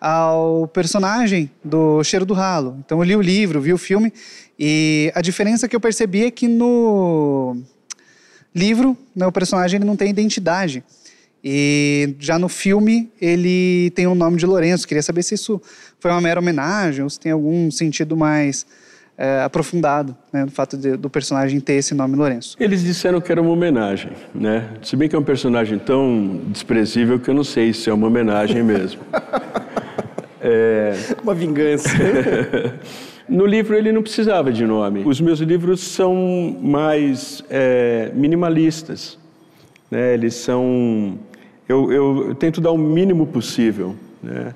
ao 0.00 0.68
personagem 0.68 1.50
do 1.64 2.02
Cheiro 2.04 2.24
do 2.24 2.34
Ralo. 2.34 2.76
Então 2.84 2.98
eu 2.98 3.04
li 3.04 3.16
o 3.16 3.20
livro, 3.20 3.60
vi 3.60 3.72
o 3.72 3.78
filme 3.78 4.12
e 4.58 5.12
a 5.14 5.20
diferença 5.20 5.68
que 5.68 5.74
eu 5.74 5.80
percebi 5.80 6.24
é 6.24 6.30
que 6.30 6.46
no 6.46 7.56
livro 8.54 8.96
né, 9.14 9.26
o 9.26 9.32
personagem 9.32 9.78
ele 9.78 9.84
não 9.84 9.96
tem 9.96 10.10
identidade. 10.10 10.82
E 11.42 12.16
já 12.18 12.38
no 12.38 12.48
filme 12.48 13.10
ele 13.20 13.90
tem 13.94 14.06
o 14.06 14.14
nome 14.14 14.36
de 14.36 14.46
Lourenço. 14.46 14.86
Queria 14.86 15.02
saber 15.02 15.22
se 15.22 15.34
isso 15.34 15.60
foi 16.00 16.10
uma 16.10 16.20
mera 16.20 16.40
homenagem 16.40 17.02
ou 17.02 17.10
se 17.10 17.18
tem 17.18 17.32
algum 17.32 17.70
sentido 17.70 18.16
mais 18.16 18.66
é, 19.16 19.42
aprofundado 19.42 20.16
né, 20.32 20.44
no 20.44 20.50
fato 20.50 20.76
de, 20.76 20.96
do 20.96 21.10
personagem 21.10 21.58
ter 21.58 21.74
esse 21.74 21.94
nome 21.94 22.14
Lourenço. 22.14 22.56
Eles 22.60 22.82
disseram 22.82 23.20
que 23.20 23.32
era 23.32 23.42
uma 23.42 23.50
homenagem, 23.50 24.12
né? 24.32 24.70
Se 24.82 24.96
bem 24.96 25.08
que 25.08 25.16
é 25.16 25.18
um 25.18 25.24
personagem 25.24 25.78
tão 25.78 26.40
desprezível 26.46 27.18
que 27.18 27.28
eu 27.28 27.34
não 27.34 27.44
sei 27.44 27.72
se 27.72 27.90
é 27.90 27.92
uma 27.92 28.06
homenagem 28.06 28.62
mesmo. 28.62 29.00
é... 30.40 30.94
Uma 31.22 31.34
vingança. 31.34 31.88
No 33.28 33.44
livro 33.44 33.76
ele 33.76 33.92
não 33.92 34.00
precisava 34.00 34.50
de 34.50 34.64
nome. 34.64 35.02
Os 35.04 35.20
meus 35.20 35.38
livros 35.40 35.82
são 35.82 36.56
mais 36.62 37.44
é, 37.50 38.10
minimalistas. 38.14 39.18
Né? 39.90 40.14
Eles 40.14 40.34
são 40.34 41.18
eu, 41.68 41.92
eu, 41.92 42.28
eu 42.28 42.34
tento 42.34 42.60
dar 42.60 42.70
o 42.70 42.78
mínimo 42.78 43.26
possível, 43.26 43.94
né? 44.22 44.54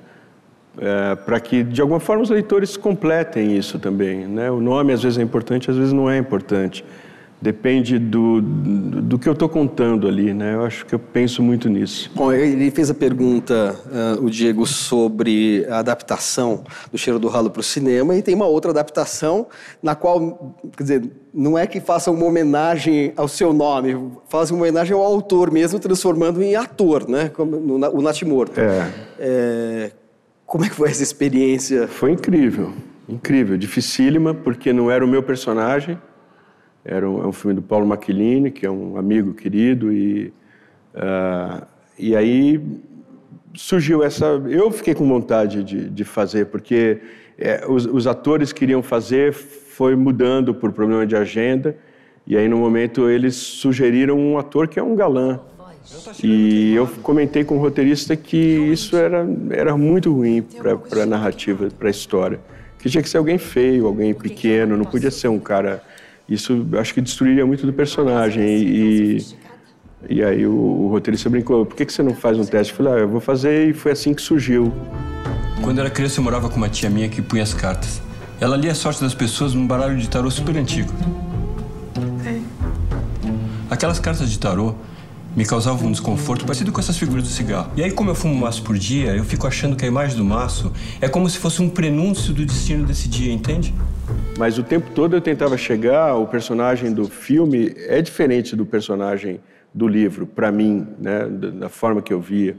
É, 0.75 1.13
para 1.13 1.39
que 1.39 1.61
de 1.61 1.79
alguma 1.81 1.99
forma 1.99 2.23
os 2.23 2.31
leitores 2.31 2.75
completem 2.75 3.55
isso 3.55 3.77
também. 3.77 4.25
Né? 4.25 4.49
O 4.49 4.59
nome 4.59 4.91
às 4.91 5.03
vezes 5.03 5.19
é 5.19 5.21
importante, 5.21 5.69
às 5.69 5.77
vezes 5.77 5.93
não 5.93 6.09
é 6.09 6.17
importante, 6.17 6.83
Depende 7.43 7.99
do, 7.99 8.39
do, 8.41 9.19
que 9.19 9.27
eu 9.27 9.33
estou 9.33 9.49
contando 9.49 10.07
ali, 10.07 10.33
né? 10.33 10.53
Eu 10.53 10.63
acho 10.63 10.85
que 10.85 10.95
eu 10.95 10.99
penso 10.99 11.43
muito 11.43 11.67
nisso. 11.67 12.09
Bom, 12.15 12.31
ele 12.31 12.71
fez 12.71 12.89
a 12.89 12.93
pergunta, 12.93 13.75
uh, 13.85 14.23
o 14.23 14.29
Diego, 14.29 14.65
sobre 14.65 15.65
a 15.69 15.79
adaptação 15.79 16.63
do 16.89 16.97
Cheiro 16.97 17.19
do 17.19 17.27
Ralo 17.27 17.49
para 17.49 17.59
o 17.59 17.63
cinema, 17.63 18.15
e 18.15 18.21
tem 18.21 18.33
uma 18.33 18.45
outra 18.45 18.71
adaptação 18.71 19.47
na 19.81 19.93
qual, 19.93 20.55
quer 20.77 20.83
dizer, 20.83 21.11
não 21.33 21.57
é 21.57 21.67
que 21.67 21.81
faça 21.81 22.09
uma 22.11 22.23
homenagem 22.25 23.11
ao 23.17 23.27
seu 23.27 23.51
nome, 23.51 23.93
faz 24.29 24.49
uma 24.49 24.61
homenagem 24.61 24.93
ao 24.95 25.03
autor 25.03 25.51
mesmo, 25.51 25.77
transformando 25.79 26.41
em 26.41 26.55
ator, 26.55 27.09
né? 27.09 27.27
Como 27.27 27.57
no, 27.59 27.75
o 27.89 28.01
Natimorto. 28.01 28.57
É. 28.57 28.89
é. 29.19 29.91
Como 30.45 30.63
é 30.63 30.69
que 30.69 30.75
foi 30.75 30.89
essa 30.89 31.03
experiência? 31.03 31.89
Foi 31.89 32.13
incrível, 32.13 32.71
incrível, 33.09 33.57
dificílima, 33.57 34.33
porque 34.33 34.71
não 34.71 34.89
era 34.89 35.03
o 35.03 35.07
meu 35.09 35.21
personagem, 35.21 35.97
era 36.85 37.09
um, 37.09 37.23
é 37.23 37.27
um 37.27 37.31
filme 37.31 37.55
do 37.55 37.61
Paulo 37.61 37.85
Macchilini, 37.85 38.51
que 38.51 38.65
é 38.65 38.71
um 38.71 38.97
amigo 38.97 39.33
querido, 39.33 39.91
e, 39.91 40.33
uh, 40.95 41.65
e 41.97 42.15
aí 42.15 42.61
surgiu 43.53 44.03
essa. 44.03 44.25
Eu 44.49 44.69
fiquei 44.71 44.93
com 44.93 45.07
vontade 45.07 45.63
de, 45.63 45.89
de 45.89 46.03
fazer, 46.03 46.47
porque 46.47 46.99
é, 47.37 47.65
os, 47.67 47.85
os, 47.85 48.05
atores 48.05 48.51
queriam 48.51 48.83
fazer, 48.83 49.33
foi 49.33 49.95
mudando 49.95 50.53
por 50.53 50.71
problema 50.71 51.05
de 51.05 51.15
agenda, 51.15 51.75
e 52.27 52.35
aí 52.35 52.49
no 52.49 52.57
momento 52.57 53.09
eles 53.09 53.35
sugeriram 53.35 54.17
um 54.17 54.37
ator 54.37 54.67
que 54.67 54.77
é 54.77 54.83
um 54.83 54.95
galã. 54.95 55.39
E 56.23 56.73
eu 56.73 56.87
comentei 57.01 57.43
com 57.43 57.57
o 57.57 57.59
roteirista 57.59 58.15
que 58.15 58.37
isso 58.37 58.95
era, 58.95 59.27
era 59.49 59.75
muito 59.75 60.13
ruim 60.13 60.41
para 60.41 61.03
a 61.03 61.05
narrativa, 61.05 61.67
para 61.77 61.89
a 61.89 61.91
história. 61.91 62.39
Que 62.79 62.89
tinha 62.89 63.01
que 63.01 63.09
ser 63.09 63.17
alguém 63.17 63.37
feio, 63.37 63.85
alguém 63.85 64.13
pequeno, 64.13 64.77
não 64.77 64.85
podia 64.85 65.11
ser 65.11 65.27
um 65.27 65.39
cara 65.39 65.81
isso 66.27 66.65
acho 66.79 66.93
que 66.93 67.01
destruiria 67.01 67.45
muito 67.45 67.65
do 67.65 67.73
personagem. 67.73 68.43
E, 68.43 69.25
e 70.09 70.23
aí 70.23 70.45
o, 70.45 70.53
o 70.53 70.87
roteirista 70.89 71.29
brincou: 71.29 71.65
por 71.65 71.75
que, 71.75 71.85
que 71.85 71.93
você 71.93 72.03
não 72.03 72.13
faz 72.13 72.37
um 72.37 72.45
teste? 72.45 72.73
Eu 72.73 72.77
falei: 72.77 72.93
ah, 72.93 72.97
eu 72.99 73.09
vou 73.09 73.19
fazer, 73.19 73.69
e 73.69 73.73
foi 73.73 73.91
assim 73.91 74.13
que 74.13 74.21
surgiu. 74.21 74.73
Quando 75.61 75.79
era 75.79 75.89
criança, 75.89 76.19
eu 76.19 76.23
morava 76.23 76.49
com 76.49 76.57
uma 76.57 76.69
tia 76.69 76.89
minha 76.89 77.07
que 77.07 77.21
punha 77.21 77.43
as 77.43 77.53
cartas. 77.53 78.01
Ela 78.39 78.57
lia 78.57 78.71
a 78.71 78.75
sorte 78.75 79.01
das 79.01 79.13
pessoas 79.13 79.53
num 79.53 79.65
baralho 79.65 79.97
de 79.97 80.09
tarô 80.09 80.29
super 80.29 80.57
antigo. 80.57 80.91
É. 82.25 82.41
Aquelas 83.69 83.99
cartas 83.99 84.29
de 84.29 84.37
tarô 84.37 84.75
me 85.35 85.45
causavam 85.45 85.87
um 85.87 85.91
desconforto 85.91 86.45
parecido 86.45 86.71
com 86.71 86.79
essas 86.79 86.97
figuras 86.97 87.23
do 87.23 87.29
cigarro. 87.29 87.71
E 87.75 87.83
aí, 87.83 87.91
como 87.91 88.11
eu 88.11 88.15
fumo 88.15 88.33
um 88.33 88.37
maço 88.37 88.61
por 88.63 88.77
dia, 88.77 89.15
eu 89.15 89.23
fico 89.23 89.47
achando 89.47 89.75
que 89.75 89.83
a 89.83 89.87
imagem 89.87 90.15
do 90.15 90.23
maço 90.23 90.71
é 91.01 91.09
como 91.09 91.27
se 91.27 91.39
fosse 91.39 91.61
um 91.61 91.69
prenúncio 91.69 92.33
do 92.33 92.45
destino 92.45 92.85
desse 92.85 93.09
dia, 93.09 93.33
entende? 93.33 93.73
Mas 94.37 94.57
o 94.59 94.63
tempo 94.63 94.91
todo 94.91 95.15
eu 95.15 95.21
tentava 95.21 95.57
chegar, 95.57 96.15
o 96.15 96.27
personagem 96.27 96.93
do 96.93 97.05
filme 97.05 97.73
é 97.87 98.01
diferente 98.01 98.55
do 98.55 98.65
personagem 98.65 99.39
do 99.73 99.87
livro, 99.87 100.27
para 100.27 100.51
mim, 100.51 100.87
né, 100.99 101.25
da 101.27 101.67
forma 101.67 102.01
que 102.01 102.13
eu 102.13 102.21
via. 102.21 102.55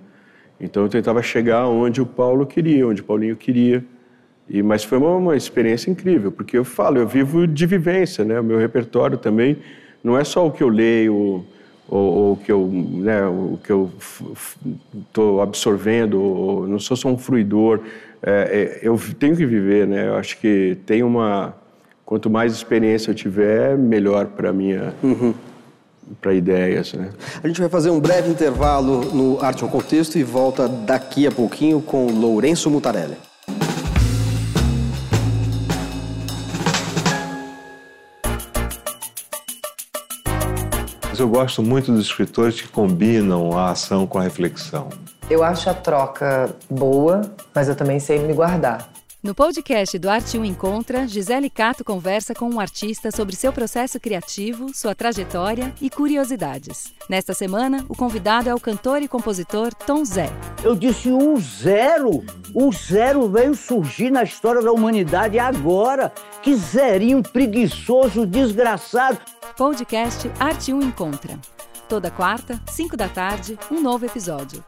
Então 0.60 0.82
eu 0.82 0.88
tentava 0.88 1.22
chegar 1.22 1.68
onde 1.68 2.00
o 2.00 2.06
Paulo 2.06 2.44
queria, 2.44 2.86
onde 2.86 3.02
o 3.02 3.04
Paulinho 3.04 3.36
queria. 3.36 3.84
E, 4.48 4.62
mas 4.62 4.82
foi 4.82 4.98
uma, 4.98 5.10
uma 5.16 5.36
experiência 5.36 5.90
incrível, 5.90 6.32
porque 6.32 6.58
eu 6.58 6.64
falo, 6.64 6.98
eu 6.98 7.06
vivo 7.06 7.46
de 7.46 7.66
vivência, 7.66 8.24
né? 8.24 8.38
O 8.40 8.44
meu 8.44 8.58
repertório 8.58 9.16
também 9.16 9.58
não 10.02 10.18
é 10.18 10.24
só 10.24 10.46
o 10.46 10.50
que 10.50 10.62
eu 10.62 10.68
leio 10.68 11.44
ou, 11.88 12.32
o 12.32 12.36
que 12.36 12.50
eu, 12.50 12.66
né, 12.66 13.26
o 13.26 13.58
que 13.62 13.70
eu 13.70 13.90
estou 15.06 15.40
absorvendo, 15.40 16.20
ou, 16.20 16.66
não 16.66 16.78
sou 16.78 16.96
só 16.96 17.08
um 17.08 17.18
fruidor. 17.18 17.80
É, 18.22 18.80
é, 18.82 18.88
eu 18.88 18.98
tenho 19.18 19.36
que 19.36 19.44
viver, 19.44 19.86
né? 19.86 20.08
Eu 20.08 20.16
acho 20.16 20.38
que 20.38 20.78
tem 20.86 21.02
uma 21.02 21.54
quanto 22.04 22.30
mais 22.30 22.52
experiência 22.52 23.10
eu 23.10 23.14
tiver, 23.14 23.76
melhor 23.76 24.26
para 24.26 24.52
minha 24.52 24.94
uhum. 25.02 25.34
para 26.20 26.34
ideias, 26.34 26.92
né? 26.94 27.10
A 27.42 27.46
gente 27.46 27.60
vai 27.60 27.68
fazer 27.68 27.90
um 27.90 28.00
breve 28.00 28.30
intervalo 28.30 29.04
no 29.12 29.42
Arte 29.42 29.62
ao 29.62 29.70
Contexto 29.70 30.18
e 30.18 30.22
volta 30.22 30.68
daqui 30.68 31.26
a 31.26 31.30
pouquinho 31.30 31.80
com 31.80 32.06
Lourenço 32.06 32.70
Mutarelli. 32.70 33.16
Mas 41.14 41.20
eu 41.20 41.28
gosto 41.28 41.62
muito 41.62 41.92
dos 41.92 42.06
escritores 42.06 42.60
que 42.60 42.66
combinam 42.66 43.56
a 43.56 43.70
ação 43.70 44.04
com 44.04 44.18
a 44.18 44.22
reflexão. 44.22 44.88
Eu 45.30 45.44
acho 45.44 45.70
a 45.70 45.74
troca 45.74 46.52
boa, 46.68 47.22
mas 47.54 47.68
eu 47.68 47.76
também 47.76 48.00
sei 48.00 48.18
me 48.18 48.32
guardar. 48.32 48.90
No 49.24 49.34
podcast 49.34 49.98
do 49.98 50.10
Arte 50.10 50.38
1 50.38 50.44
Encontra, 50.44 51.08
Gisele 51.08 51.48
Cato 51.48 51.82
conversa 51.82 52.34
com 52.34 52.46
um 52.46 52.60
artista 52.60 53.10
sobre 53.10 53.34
seu 53.34 53.54
processo 53.54 53.98
criativo, 53.98 54.66
sua 54.74 54.94
trajetória 54.94 55.72
e 55.80 55.88
curiosidades. 55.88 56.92
Nesta 57.08 57.32
semana, 57.32 57.86
o 57.88 57.96
convidado 57.96 58.50
é 58.50 58.54
o 58.54 58.60
cantor 58.60 59.00
e 59.00 59.08
compositor 59.08 59.72
Tom 59.72 60.04
Zé. 60.04 60.28
Eu 60.62 60.74
disse 60.74 61.10
um 61.10 61.38
zero! 61.38 62.22
Um 62.54 62.70
zero 62.70 63.26
veio 63.30 63.54
surgir 63.54 64.10
na 64.10 64.24
história 64.24 64.60
da 64.60 64.70
humanidade 64.70 65.38
agora! 65.38 66.12
Que 66.42 66.54
zerinho 66.54 67.22
preguiçoso, 67.22 68.26
desgraçado! 68.26 69.18
Podcast 69.56 70.30
Arte 70.38 70.70
1 70.70 70.82
Encontra. 70.82 71.38
Toda 71.88 72.10
quarta, 72.10 72.60
5 72.70 72.94
da 72.94 73.08
tarde, 73.08 73.58
um 73.70 73.80
novo 73.80 74.04
episódio. 74.04 74.62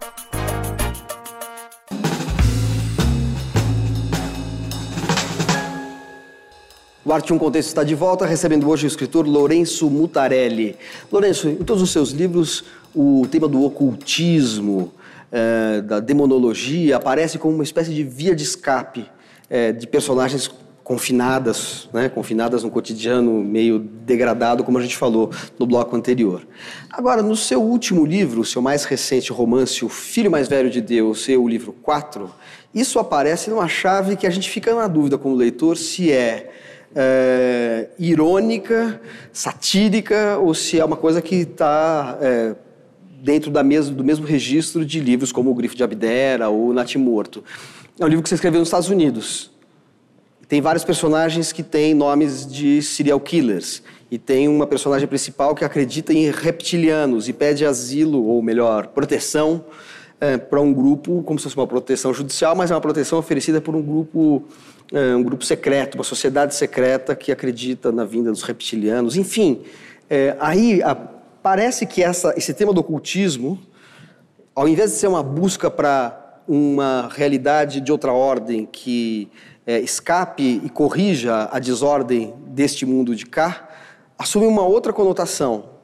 O 7.07 7.13
Arte 7.13 7.33
um 7.33 7.39
Contexto 7.39 7.69
está 7.69 7.85
de 7.85 7.95
volta, 7.95 8.27
recebendo 8.27 8.69
hoje 8.69 8.85
o 8.85 8.89
escritor 8.89 9.29
Lourenço 9.29 9.89
Mutarelli. 9.89 10.75
Lourenço, 11.13 11.49
em 11.49 11.55
todos 11.55 11.81
os 11.81 11.93
seus 11.93 12.11
livros, 12.11 12.65
o 12.93 13.25
tema 13.31 13.47
do 13.47 13.63
ocultismo, 13.63 14.93
é, 15.31 15.83
da 15.83 16.01
demonologia, 16.01 16.97
aparece 16.97 17.39
como 17.39 17.55
uma 17.55 17.63
espécie 17.63 17.95
de 17.95 18.03
via 18.03 18.35
de 18.35 18.43
escape 18.43 19.07
é, 19.49 19.71
de 19.71 19.87
personagens 19.87 20.51
confinadas, 20.83 21.89
né, 21.93 22.09
confinadas 22.09 22.65
no 22.65 22.71
cotidiano 22.73 23.35
meio 23.35 23.79
degradado, 23.79 24.65
como 24.65 24.77
a 24.77 24.83
gente 24.83 24.97
falou 24.97 25.31
no 25.61 25.65
bloco 25.65 25.95
anterior. 25.95 26.45
Agora, 26.91 27.23
no 27.23 27.37
seu 27.37 27.63
último 27.63 28.05
livro, 28.05 28.45
seu 28.45 28.61
mais 28.61 28.85
recente 28.85 29.31
romance, 29.31 29.85
O 29.85 29.89
Filho 29.89 30.29
Mais 30.29 30.49
Velho 30.49 30.71
de 30.71 30.81
Deus, 30.81 31.23
seu 31.23 31.47
livro 31.47 31.73
4, 31.73 32.29
isso 32.75 32.99
aparece 32.99 33.49
numa 33.49 33.69
chave 33.69 34.17
que 34.17 34.27
a 34.27 34.31
gente 34.31 34.51
fica 34.51 34.75
na 34.75 34.89
dúvida 34.89 35.17
como 35.17 35.37
leitor 35.37 35.77
se 35.77 36.11
é 36.11 36.53
é, 36.99 37.89
irônica, 37.99 38.99
satírica, 39.31 40.39
ou 40.39 40.55
se 40.55 40.81
é 40.81 40.85
uma 40.85 40.97
coisa 40.97 41.21
que 41.21 41.35
está 41.37 42.17
é, 42.23 42.55
dentro 43.23 43.51
da 43.51 43.63
mes 43.63 43.91
do 43.91 44.03
mesmo 44.03 44.25
registro 44.25 44.85
de 44.85 44.99
livros 44.99 45.31
como 45.31 45.51
O 45.51 45.55
Grifo 45.55 45.77
de 45.77 45.85
Abdera 45.85 46.49
ou 46.49 46.73
Natimorto. 46.73 47.45
É 48.01 48.05
um 48.05 48.09
livro 48.09 48.23
que 48.23 48.31
você 48.31 48.35
escreveu 48.35 48.61
nos 48.61 48.69
Estados 48.69 48.89
Unidos. 48.89 49.51
Tem 50.49 50.63
vários 50.63 50.85
personagens 50.85 51.53
que 51.53 51.63
têm 51.63 51.93
nomes 51.93 52.47
de 52.47 52.81
serial 52.81 53.21
killers. 53.21 53.83
E 54.11 54.17
tem 54.17 54.49
uma 54.49 54.67
personagem 54.67 55.09
principal 55.09 55.55
que 55.55 55.65
acredita 55.65 56.13
em 56.13 56.31
reptilianos 56.31 57.29
e 57.29 57.33
pede 57.33 57.67
asilo, 57.67 58.25
ou 58.25 58.41
melhor, 58.41 58.87
proteção, 58.87 59.65
é, 60.21 60.37
para 60.39 60.61
um 60.61 60.73
grupo, 60.73 61.23
como 61.25 61.39
se 61.39 61.43
fosse 61.43 61.57
uma 61.57 61.67
proteção 61.67 62.15
judicial, 62.15 62.55
mas 62.55 62.71
é 62.71 62.75
uma 62.75 62.81
proteção 62.81 63.19
oferecida 63.19 63.61
por 63.61 63.75
um 63.75 63.83
grupo 63.83 64.45
um 64.93 65.23
grupo 65.23 65.45
secreto, 65.45 65.97
uma 65.97 66.05
sociedade 66.05 66.55
secreta 66.55 67.15
que 67.15 67.33
acredita 67.33 67.91
na 67.91 68.05
vinda 68.05 68.31
dos 68.31 68.43
reptilianos. 68.43 69.17
Enfim, 69.17 69.63
é, 70.09 70.37
aí 70.39 70.83
a, 70.83 70.95
parece 70.95 71.87
que 71.87 72.03
essa, 72.03 72.35
esse 72.37 72.55
tema 72.55 72.73
do 72.73 72.81
ocultismo, 72.81 73.59
ao 74.55 74.69
invés 74.69 74.93
de 74.93 74.97
ser 74.99 75.09
uma 75.09 75.23
busca 75.23 75.71
para 75.71 76.41
uma 76.49 77.09
realidade 77.13 77.81
de 77.81 77.91
outra 77.91 78.13
ordem 78.13 78.67
que 78.71 79.29
é, 79.67 79.81
escape 79.81 80.61
e 80.65 80.69
corrija 80.69 81.49
a 81.51 81.59
desordem 81.59 82.35
deste 82.47 82.87
mundo 82.87 83.17
de 83.17 83.27
cá, 83.27 83.69
assume 84.17 84.47
uma 84.47 84.63
outra 84.63 84.93
conotação. 84.93 85.76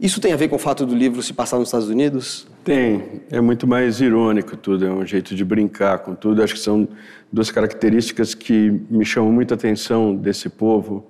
Isso 0.00 0.20
tem 0.20 0.32
a 0.32 0.36
ver 0.36 0.48
com 0.48 0.56
o 0.56 0.58
fato 0.58 0.86
do 0.86 0.94
livro 0.94 1.22
se 1.22 1.32
passar 1.32 1.58
nos 1.58 1.68
Estados 1.68 1.88
Unidos? 1.88 2.46
Tem. 2.62 3.22
É 3.30 3.40
muito 3.40 3.66
mais 3.66 4.00
irônico 4.00 4.56
tudo, 4.56 4.86
é 4.86 4.90
um 4.90 5.04
jeito 5.04 5.34
de 5.34 5.44
brincar 5.44 5.98
com 5.98 6.14
tudo. 6.14 6.42
Acho 6.42 6.54
que 6.54 6.60
são 6.60 6.86
duas 7.32 7.50
características 7.50 8.32
que 8.34 8.80
me 8.88 9.04
chamam 9.04 9.32
muita 9.32 9.54
atenção 9.54 10.14
desse 10.14 10.48
povo, 10.48 11.04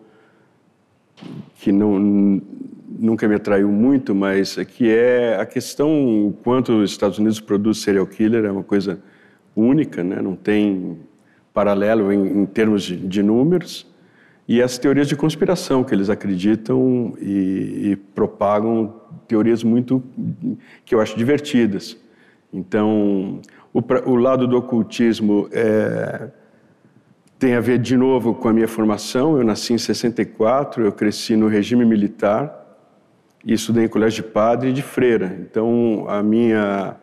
que 1.57 1.71
não, 1.71 1.99
nunca 2.99 3.29
me 3.29 3.35
atraiu 3.35 3.69
muito, 3.69 4.15
mas 4.15 4.57
é 4.57 4.65
que 4.65 4.91
é 4.91 5.37
a 5.39 5.45
questão 5.45 6.35
quanto 6.43 6.73
os 6.73 6.91
Estados 6.91 7.19
Unidos 7.19 7.41
produz 7.41 7.79
serial 7.79 8.07
killer 8.07 8.45
é 8.45 8.51
uma 8.51 8.65
coisa 8.65 9.01
única, 9.55 10.03
né? 10.03 10.23
não 10.23 10.35
tem 10.35 10.99
paralelo 11.53 12.13
em, 12.13 12.43
em 12.43 12.47
termos 12.47 12.85
de, 12.85 12.97
de, 12.97 13.23
números, 13.23 13.87
e 14.49 14.63
as 14.63 14.79
teorias 14.79 15.07
de 15.07 15.15
conspiração 15.15 15.85
que 15.85 15.95
eles 15.95 16.09
acreditam 16.09 17.15
e, 17.21 17.91
e 17.91 17.97
propagam 17.97 18.95
teorias 19.29 19.63
muito 19.63 20.03
que 20.87 20.95
eu 20.95 21.03
acho 21.03 21.19
divertidas. 21.19 21.99
Então, 22.51 23.41
o, 23.75 23.83
o 24.11 24.17
lado 24.17 24.49
do 24.49 24.57
ocultismo 24.57 25.49
é, 25.53 26.31
Tem 27.39 27.55
a 27.55 27.61
ver 27.61 27.79
de 27.79 27.97
novo 27.97 28.35
com 28.35 28.49
a 28.49 28.53
minha 28.53 28.67
formação. 28.67 29.37
Eu 29.37 29.45
nasci 29.45 29.75
em 29.75 29.79
64, 29.79 30.85
eu 30.85 30.93
cresci 30.93 31.37
no 31.37 31.47
regime 31.47 31.85
militar 31.85 32.53
e 33.45 33.53
estudei 33.53 33.85
em 33.85 33.89
colégio 33.89 34.25
de 34.25 34.31
padre 34.31 34.71
e 34.71 34.73
de 34.73 34.83
freira. 34.83 35.39
Então 35.41 36.07
a 36.09 36.23
minha 36.23 36.97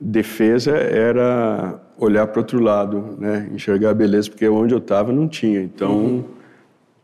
defesa 0.00 0.76
era 0.76 1.80
olhar 1.98 2.26
para 2.28 2.40
outro 2.40 2.60
lado, 2.60 3.16
né? 3.18 3.48
enxergar 3.52 3.90
a 3.90 3.94
beleza, 3.94 4.30
porque 4.30 4.46
onde 4.46 4.72
eu 4.72 4.78
estava 4.78 5.10
não 5.12 5.26
tinha. 5.26 5.60
Então 5.60 5.92
uhum. 5.92 6.37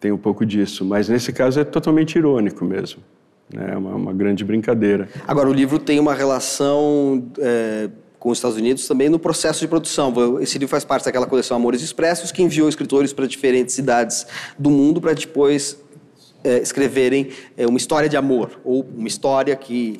Tem 0.05 0.13
um 0.13 0.19
pouco 0.19 0.45
disso. 0.45 0.85
Mas 0.85 1.09
nesse 1.09 1.33
caso 1.33 1.59
é 1.59 1.65
totalmente 1.65 2.17
irônico 2.17 2.63
mesmo. 2.63 3.03
Né? 3.51 3.71
É 3.73 3.77
uma, 3.77 3.95
uma 3.95 4.13
grande 4.13 4.45
brincadeira. 4.45 5.09
Agora, 5.27 5.49
o 5.49 5.53
livro 5.53 5.79
tem 5.79 5.99
uma 5.99 6.13
relação. 6.13 7.27
É 7.39 7.89
com 8.19 8.31
os 8.31 8.39
Estados 8.39 8.57
Unidos 8.57 8.89
também 8.89 9.11
no 9.11 9.19
processo 9.19 9.61
de 9.61 9.69
produção. 9.69 10.41
Esse 10.41 10.57
livro 10.57 10.71
faz 10.71 10.83
parte 10.83 11.05
daquela 11.05 11.27
coleção 11.27 11.59
Amores 11.59 11.83
Expressos, 11.83 12.33
que 12.33 12.43
enviou 12.43 12.71
escritores 12.71 13.13
para 13.13 13.27
diferentes 13.27 13.75
cidades 13.75 14.27
do 14.59 14.71
mundo 14.71 14.99
para 14.99 15.13
depois 15.13 15.79
é, 16.43 16.57
escreverem 16.57 17.29
é, 17.55 17.67
uma 17.67 17.77
história 17.77 18.09
de 18.09 18.17
amor, 18.17 18.59
ou 18.65 18.83
uma 18.97 19.09
história 19.09 19.55
que 19.55 19.99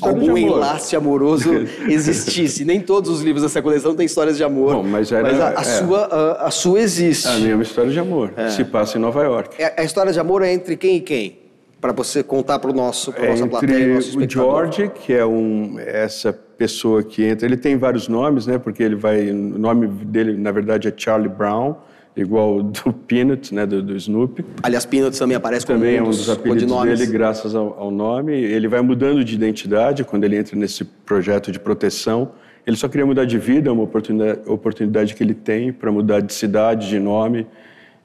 algum 0.00 0.36
enlace 0.36 0.94
amoroso 0.96 1.50
existisse. 1.88 2.64
Nem 2.64 2.80
todos 2.80 3.10
os 3.10 3.20
livros 3.20 3.42
dessa 3.42 3.60
coleção 3.60 3.94
têm 3.94 4.06
histórias 4.06 4.36
de 4.36 4.44
amor. 4.44 4.76
Bom, 4.76 4.82
mas, 4.82 5.12
era, 5.12 5.22
mas 5.22 5.40
a, 5.40 5.48
a 5.48 5.60
é. 5.60 5.64
sua, 5.64 5.98
a, 6.04 6.46
a, 6.46 6.50
sua 6.50 6.80
existe. 6.80 7.28
A 7.28 7.34
minha 7.34 7.52
é 7.52 7.54
uma 7.54 7.62
história 7.62 7.90
de 7.90 7.98
amor. 7.98 8.32
É. 8.36 8.50
Se 8.50 8.64
passa 8.64 8.98
em 8.98 9.00
Nova 9.00 9.22
York. 9.22 9.60
É, 9.60 9.80
a 9.80 9.84
história 9.84 10.12
de 10.12 10.20
amor 10.20 10.42
é 10.42 10.52
entre 10.52 10.76
quem 10.76 10.96
e 10.96 11.00
quem? 11.00 11.38
Para 11.80 11.92
você 11.92 12.22
contar 12.22 12.60
para 12.60 12.70
o 12.70 12.74
nosso, 12.74 13.12
para 13.12 13.26
é 13.26 13.30
nossa 13.30 13.46
plateia, 13.48 13.94
nosso 13.94 14.18
o 14.18 14.30
George, 14.30 14.88
que 14.88 15.12
é 15.12 15.26
um 15.26 15.76
essa 15.80 16.32
pessoa 16.32 17.02
que 17.02 17.24
entra, 17.24 17.44
ele 17.44 17.56
tem 17.56 17.76
vários 17.76 18.06
nomes, 18.06 18.46
né? 18.46 18.56
Porque 18.56 18.84
ele 18.84 18.94
vai, 18.94 19.28
o 19.30 19.58
nome 19.58 19.88
dele 19.88 20.36
na 20.36 20.52
verdade 20.52 20.86
é 20.86 20.94
Charlie 20.96 21.28
Brown, 21.28 21.74
igual 22.16 22.62
do 22.62 22.92
Peanuts, 22.92 23.50
né? 23.50 23.66
Do, 23.66 23.82
do 23.82 23.96
Snoopy. 23.96 24.44
Aliás, 24.62 24.84
Peanuts 24.84 25.18
também 25.18 25.36
aparece 25.36 25.66
como 25.66 25.78
também 25.78 26.00
um 26.00 26.04
dos, 26.04 26.16
é 26.18 26.32
um 26.32 26.34
dos 26.34 26.40
apelidos 26.40 26.82
dele, 26.82 27.06
graças 27.06 27.54
ao, 27.54 27.78
ao 27.78 27.90
nome. 27.90 28.32
Ele 28.32 28.68
vai 28.68 28.80
mudando 28.80 29.24
de 29.24 29.34
identidade 29.34 30.04
quando 30.04 30.24
ele 30.24 30.36
entra 30.36 30.56
nesse 30.56 30.84
projeto 30.84 31.50
de 31.50 31.58
proteção. 31.58 32.32
Ele 32.66 32.76
só 32.76 32.88
queria 32.88 33.04
mudar 33.04 33.24
de 33.24 33.38
vida, 33.38 33.70
é 33.70 33.72
uma 33.72 33.82
oportunidade, 33.82 34.40
oportunidade 34.46 35.14
que 35.14 35.22
ele 35.22 35.34
tem 35.34 35.72
para 35.72 35.90
mudar 35.90 36.20
de 36.20 36.32
cidade, 36.32 36.88
de 36.88 36.98
nome. 36.98 37.46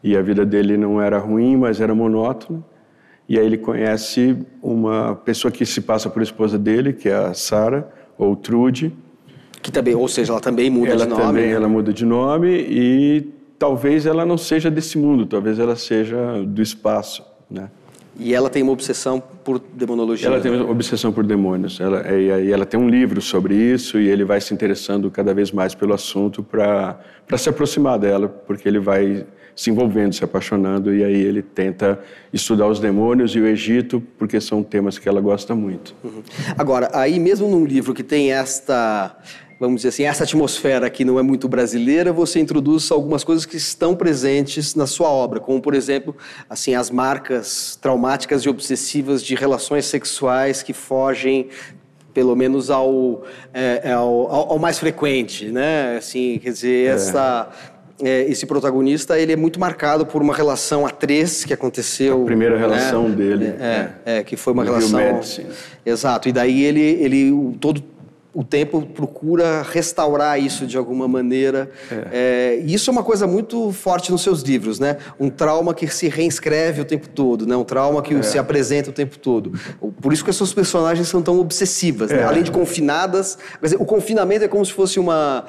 E 0.04 0.16
a 0.16 0.22
vida 0.22 0.46
dele 0.46 0.78
não 0.78 1.02
era 1.02 1.18
ruim, 1.18 1.58
mas 1.58 1.82
era 1.82 1.94
monótona. 1.94 2.64
E 3.30 3.38
aí 3.38 3.46
ele 3.46 3.58
conhece 3.58 4.38
uma 4.62 5.16
pessoa 5.16 5.52
que 5.52 5.66
se 5.66 5.82
passa 5.82 6.10
por 6.10 6.22
esposa 6.22 6.58
dele, 6.58 6.94
que 6.94 7.10
é 7.10 7.16
a 7.16 7.34
Sara 7.34 7.90
ou 8.18 8.36
Trude. 8.36 8.94
Que 9.62 9.72
também, 9.72 9.94
ou 9.96 10.08
seja, 10.08 10.32
ela 10.32 10.40
também 10.40 10.70
muda 10.70 10.92
ela 10.92 11.04
de 11.04 11.10
nome. 11.10 11.24
Também, 11.24 11.52
ela 11.52 11.68
muda 11.68 11.92
de 11.92 12.06
nome 12.06 12.48
e 12.70 13.30
talvez 13.58 14.06
ela 14.06 14.26
não 14.26 14.38
seja 14.38 14.70
desse 14.70 14.98
mundo, 14.98 15.26
talvez 15.26 15.60
ela 15.60 15.76
seja 15.76 16.44
do 16.46 16.62
espaço, 16.62 17.24
né? 17.50 17.70
E 18.20 18.34
ela 18.34 18.50
tem 18.50 18.64
uma 18.64 18.72
obsessão 18.72 19.22
por 19.44 19.60
demonologia. 19.60 20.28
Ela 20.28 20.42
tem 20.42 20.52
uma 20.52 20.70
obsessão 20.70 21.12
por 21.12 21.24
demônios. 21.24 21.80
Ela, 21.80 22.04
e, 22.12 22.52
ela 22.52 22.66
tem 22.66 22.80
um 22.80 22.90
livro 22.90 23.22
sobre 23.22 23.54
isso 23.56 24.00
e 24.00 24.08
ele 24.08 24.26
vai 24.26 24.42
se 24.42 24.54
interessando 24.54 25.12
cada 25.12 25.34
vez 25.36 25.52
mais 25.52 25.76
pelo 25.76 25.94
assunto 25.94 26.42
para 26.42 26.98
se 27.38 27.48
aproximar 27.48 28.00
dela, 28.00 28.28
porque 28.28 28.68
ele 28.68 28.80
vai 28.80 29.26
se 29.56 29.72
envolvendo, 29.72 30.14
se 30.14 30.24
apaixonando, 30.24 30.94
e 30.94 31.04
aí 31.04 31.20
ele 31.20 31.42
tenta 31.42 32.00
estudar 32.32 32.68
os 32.68 32.80
demônios 32.80 33.36
e 33.36 33.40
o 33.40 33.48
Egito, 33.48 34.02
porque 34.18 34.40
são 34.40 34.62
temas 34.62 35.00
que 35.00 35.10
ela 35.10 35.20
gosta 35.20 35.56
muito. 35.56 35.96
Uhum. 36.04 36.22
Agora, 36.56 36.92
aí 36.94 37.20
mesmo 37.20 37.48
num 37.48 37.66
livro 37.66 37.92
que 37.92 38.04
tem 38.04 38.32
esta 38.32 39.18
vamos 39.60 39.78
dizer 39.78 39.90
assim, 39.90 40.04
essa 40.04 40.24
atmosfera 40.24 40.90
que 40.90 41.04
não 41.04 41.20
é 41.20 41.24
muito 41.24 41.48
brasileira, 41.48 42.14
você 42.14 42.40
introduz 42.40 42.92
algumas 42.92 43.24
coisas 43.24 43.46
que 43.46 43.58
estão 43.58 43.96
presentes 43.96 44.76
na 44.76 44.86
sua 44.86 45.10
obra, 45.10 45.40
como 45.40 45.62
por 45.62 45.74
exemplo, 45.74 46.16
assim, 46.50 46.76
as 46.76 46.90
marcas 46.90 47.78
traumáticas 47.82 48.44
e 48.44 48.50
obsessivas 48.50 49.24
de 49.24 49.36
relações 49.36 49.86
sexuais 49.86 50.62
que 50.62 50.74
fogem 50.74 51.50
pelo 52.14 52.36
menos 52.36 52.72
ao, 52.72 53.24
é, 53.54 53.92
ao, 53.92 54.52
ao, 54.52 54.58
mais 54.58 54.80
frequente, 54.80 55.46
né? 55.52 55.98
Assim, 55.98 56.40
quer 56.42 56.52
dizer, 56.52 56.88
é. 56.88 56.90
essa 56.94 57.52
é, 58.02 58.24
esse 58.24 58.46
protagonista 58.46 59.20
ele 59.20 59.34
é 59.34 59.36
muito 59.36 59.60
marcado 59.60 60.06
por 60.06 60.22
uma 60.22 60.34
relação 60.34 60.86
a 60.86 60.90
três 60.90 61.44
que 61.44 61.54
aconteceu. 61.54 62.24
A 62.24 62.26
primeira 62.26 62.56
né? 62.56 62.62
relação 62.62 63.12
dele. 63.12 63.46
É, 63.60 63.90
é, 64.06 64.18
é, 64.18 64.24
que 64.24 64.36
foi 64.36 64.54
uma 64.54 64.64
relação. 64.64 65.22
Exato. 65.86 66.30
E 66.30 66.32
daí 66.32 66.64
ele, 66.64 66.82
ele 66.82 67.58
todo 67.60 67.84
o 68.38 68.44
tempo 68.44 68.86
procura 68.86 69.64
restaurar 69.64 70.40
isso 70.40 70.68
de 70.68 70.78
alguma 70.78 71.08
maneira. 71.08 71.72
É. 72.12 72.62
e 72.64 72.72
isso 72.72 72.88
é 72.88 72.94
uma 72.94 73.02
coisa 73.02 73.26
muito 73.26 73.72
forte 73.72 74.12
nos 74.12 74.22
seus 74.22 74.44
livros, 74.44 74.80
né? 74.80 74.98
Um 75.20 75.28
trauma 75.28 75.74
que 75.74 75.88
se 75.88 76.08
reescreve 76.08 76.82
o 76.82 76.86
tempo 76.86 77.10
todo, 77.10 77.48
né? 77.48 77.58
Um 77.58 77.64
trauma 77.64 78.00
que 78.00 78.14
é. 78.14 78.22
se 78.22 78.38
apresenta 78.38 78.92
o 78.92 78.94
tempo 78.94 79.18
todo. 79.18 79.54
Por 80.00 80.14
isso 80.14 80.24
que 80.24 80.30
as 80.30 80.36
suas 80.36 80.54
personagens 80.54 81.08
são 81.08 81.20
tão 81.20 81.40
obsessivas, 81.40 82.12
né? 82.12 82.24
além 82.24 82.44
de 82.44 82.52
confinadas. 82.52 83.40
Dizer, 83.60 83.78
o 83.80 83.86
confinamento 83.86 84.46
é 84.46 84.48
como 84.48 84.64
se 84.64 84.72
fosse 84.72 85.00
uma 85.00 85.46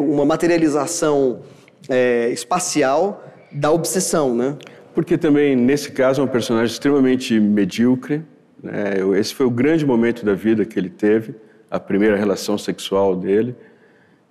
uma 0.00 0.24
materialização 0.24 1.42
é, 1.88 2.28
espacial 2.30 3.24
da 3.52 3.70
obsessão, 3.70 4.34
né? 4.34 4.56
Porque 4.92 5.16
também, 5.16 5.54
nesse 5.54 5.92
caso, 5.92 6.20
é 6.20 6.24
um 6.24 6.28
personagem 6.28 6.72
extremamente 6.72 7.38
medíocre. 7.38 8.24
Né? 8.60 8.94
Esse 9.16 9.32
foi 9.32 9.46
o 9.46 9.50
grande 9.50 9.86
momento 9.86 10.24
da 10.24 10.34
vida 10.34 10.64
que 10.64 10.76
ele 10.76 10.90
teve, 10.90 11.36
a 11.70 11.78
primeira 11.78 12.16
relação 12.16 12.58
sexual 12.58 13.14
dele. 13.14 13.54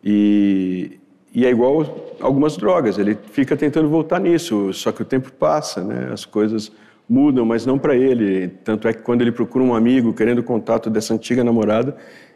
E, 0.04 1.00
e 1.34 1.46
é 1.46 1.50
igual 1.50 2.16
algumas 2.20 2.58
drogas, 2.58 2.98
ele 2.98 3.18
fica 3.32 3.56
tentando 3.56 3.88
voltar 3.88 4.20
nisso, 4.20 4.74
só 4.74 4.92
que 4.92 5.02
o 5.02 5.06
tempo 5.06 5.32
passa, 5.32 5.84
né? 5.84 6.10
as 6.12 6.26
coisas 6.26 6.72
mudam, 7.08 7.46
mas 7.46 7.66
não 7.66 7.80
para 7.80 7.96
ele. 7.96 8.50
Tanto 8.64 8.88
é 8.88 8.94
que 8.94 9.02
quando 9.02 9.22
ele 9.22 9.32
procura 9.32 9.64
um 9.64 9.74
amigo 9.74 10.14
querendo 10.14 10.44
contato 10.44 10.90
dessa 10.90 11.14
antiga 11.14 11.44
namorada, 11.44 11.96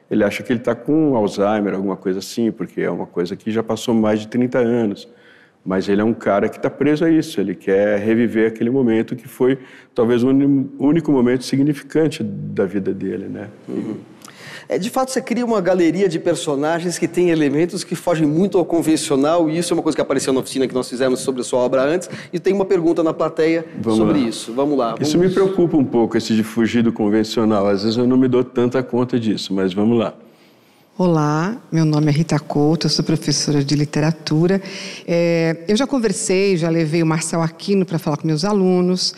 ele 0.09 0.23
acha 0.23 0.43
que 0.43 0.51
ele 0.51 0.59
está 0.59 0.75
com 0.75 1.15
Alzheimer, 1.15 1.73
alguma 1.73 1.95
coisa 1.95 2.19
assim, 2.19 2.51
porque 2.51 2.81
é 2.81 2.89
uma 2.89 3.05
coisa 3.05 3.35
que 3.35 3.51
já 3.51 3.61
passou 3.61 3.93
mais 3.93 4.21
de 4.21 4.27
30 4.27 4.57
anos. 4.59 5.07
Mas 5.65 5.87
ele 5.87 6.01
é 6.01 6.03
um 6.03 6.13
cara 6.13 6.49
que 6.49 6.57
está 6.57 6.69
preso 6.69 7.05
a 7.05 7.09
isso, 7.09 7.39
ele 7.39 7.55
quer 7.55 7.97
reviver 7.97 8.49
aquele 8.49 8.69
momento 8.69 9.15
que 9.15 9.27
foi 9.27 9.57
talvez 9.95 10.21
o 10.21 10.27
único 10.27 11.09
momento 11.09 11.45
significante 11.45 12.21
da 12.21 12.65
vida 12.65 12.93
dele, 12.93 13.29
né? 13.29 13.47
Uhum. 13.69 13.95
É, 14.67 14.77
de 14.77 14.89
fato, 14.89 15.11
você 15.11 15.21
cria 15.21 15.45
uma 15.45 15.61
galeria 15.61 16.07
de 16.07 16.19
personagens 16.19 16.97
que 16.97 17.07
tem 17.07 17.29
elementos 17.29 17.83
que 17.83 17.95
fogem 17.95 18.27
muito 18.27 18.57
ao 18.57 18.65
convencional, 18.65 19.49
e 19.49 19.57
isso 19.57 19.73
é 19.73 19.75
uma 19.75 19.83
coisa 19.83 19.95
que 19.95 20.01
apareceu 20.01 20.33
na 20.33 20.39
oficina 20.39 20.67
que 20.67 20.73
nós 20.73 20.89
fizemos 20.89 21.19
sobre 21.19 21.41
a 21.41 21.43
sua 21.43 21.59
obra 21.59 21.83
antes, 21.83 22.09
e 22.31 22.39
tem 22.39 22.53
uma 22.53 22.65
pergunta 22.65 23.03
na 23.03 23.13
plateia 23.13 23.65
vamos 23.81 23.97
sobre 23.99 24.21
lá. 24.21 24.27
isso. 24.27 24.53
Vamos 24.53 24.77
lá. 24.77 24.91
Vamos... 24.91 25.07
Isso 25.07 25.17
me 25.17 25.29
preocupa 25.29 25.77
um 25.77 25.85
pouco, 25.85 26.17
esse 26.17 26.35
de 26.35 26.43
fugir 26.43 26.83
do 26.83 26.93
convencional. 26.93 27.67
Às 27.67 27.83
vezes 27.83 27.97
eu 27.97 28.07
não 28.07 28.17
me 28.17 28.27
dou 28.27 28.43
tanta 28.43 28.81
conta 28.81 29.19
disso, 29.19 29.53
mas 29.53 29.73
vamos 29.73 29.97
lá. 29.97 30.13
Olá, 30.95 31.57
meu 31.71 31.85
nome 31.85 32.09
é 32.09 32.11
Rita 32.11 32.37
Couto, 32.37 32.85
eu 32.85 32.89
sou 32.89 33.03
professora 33.03 33.63
de 33.63 33.75
literatura. 33.75 34.61
É, 35.07 35.57
eu 35.67 35.75
já 35.75 35.87
conversei, 35.87 36.55
já 36.55 36.69
levei 36.69 37.01
o 37.01 37.05
Marcel 37.05 37.41
Aquino 37.41 37.83
para 37.83 37.97
falar 37.97 38.17
com 38.17 38.27
meus 38.27 38.45
alunos. 38.45 39.15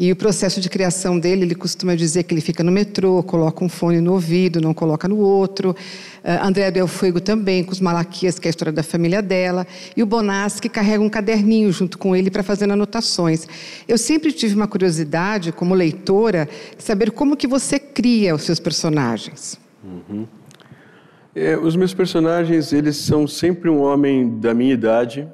E 0.00 0.12
o 0.12 0.16
processo 0.16 0.60
de 0.60 0.70
criação 0.70 1.18
dele, 1.18 1.42
ele 1.42 1.56
costuma 1.56 1.96
dizer 1.96 2.22
que 2.22 2.32
ele 2.32 2.40
fica 2.40 2.62
no 2.62 2.70
metrô, 2.70 3.20
coloca 3.20 3.64
um 3.64 3.68
fone 3.68 4.00
no 4.00 4.12
ouvido, 4.12 4.60
não 4.60 4.72
coloca 4.72 5.08
no 5.08 5.18
outro. 5.18 5.70
Uh, 5.70 6.46
Andréa 6.46 6.70
Del 6.70 6.86
Fuego 6.86 7.20
também, 7.20 7.64
com 7.64 7.72
os 7.72 7.80
Malaquias, 7.80 8.38
que 8.38 8.46
é 8.46 8.48
a 8.48 8.50
história 8.50 8.72
da 8.72 8.84
família 8.84 9.20
dela. 9.20 9.66
E 9.96 10.02
o 10.02 10.06
Bonassi, 10.06 10.62
que 10.62 10.68
carrega 10.68 11.02
um 11.02 11.08
caderninho 11.08 11.72
junto 11.72 11.98
com 11.98 12.14
ele 12.14 12.30
para 12.30 12.44
fazer 12.44 12.70
anotações. 12.70 13.48
Eu 13.88 13.98
sempre 13.98 14.30
tive 14.30 14.54
uma 14.54 14.68
curiosidade, 14.68 15.50
como 15.50 15.74
leitora, 15.74 16.48
de 16.76 16.84
saber 16.84 17.10
como 17.10 17.36
que 17.36 17.48
você 17.48 17.80
cria 17.80 18.36
os 18.36 18.42
seus 18.44 18.60
personagens. 18.60 19.58
Uhum. 19.82 20.28
É, 21.34 21.56
os 21.56 21.74
meus 21.74 21.92
personagens, 21.92 22.72
eles 22.72 22.98
são 22.98 23.26
sempre 23.26 23.68
um 23.68 23.80
homem 23.80 24.38
da 24.38 24.54
minha 24.54 24.74
idade. 24.74 25.26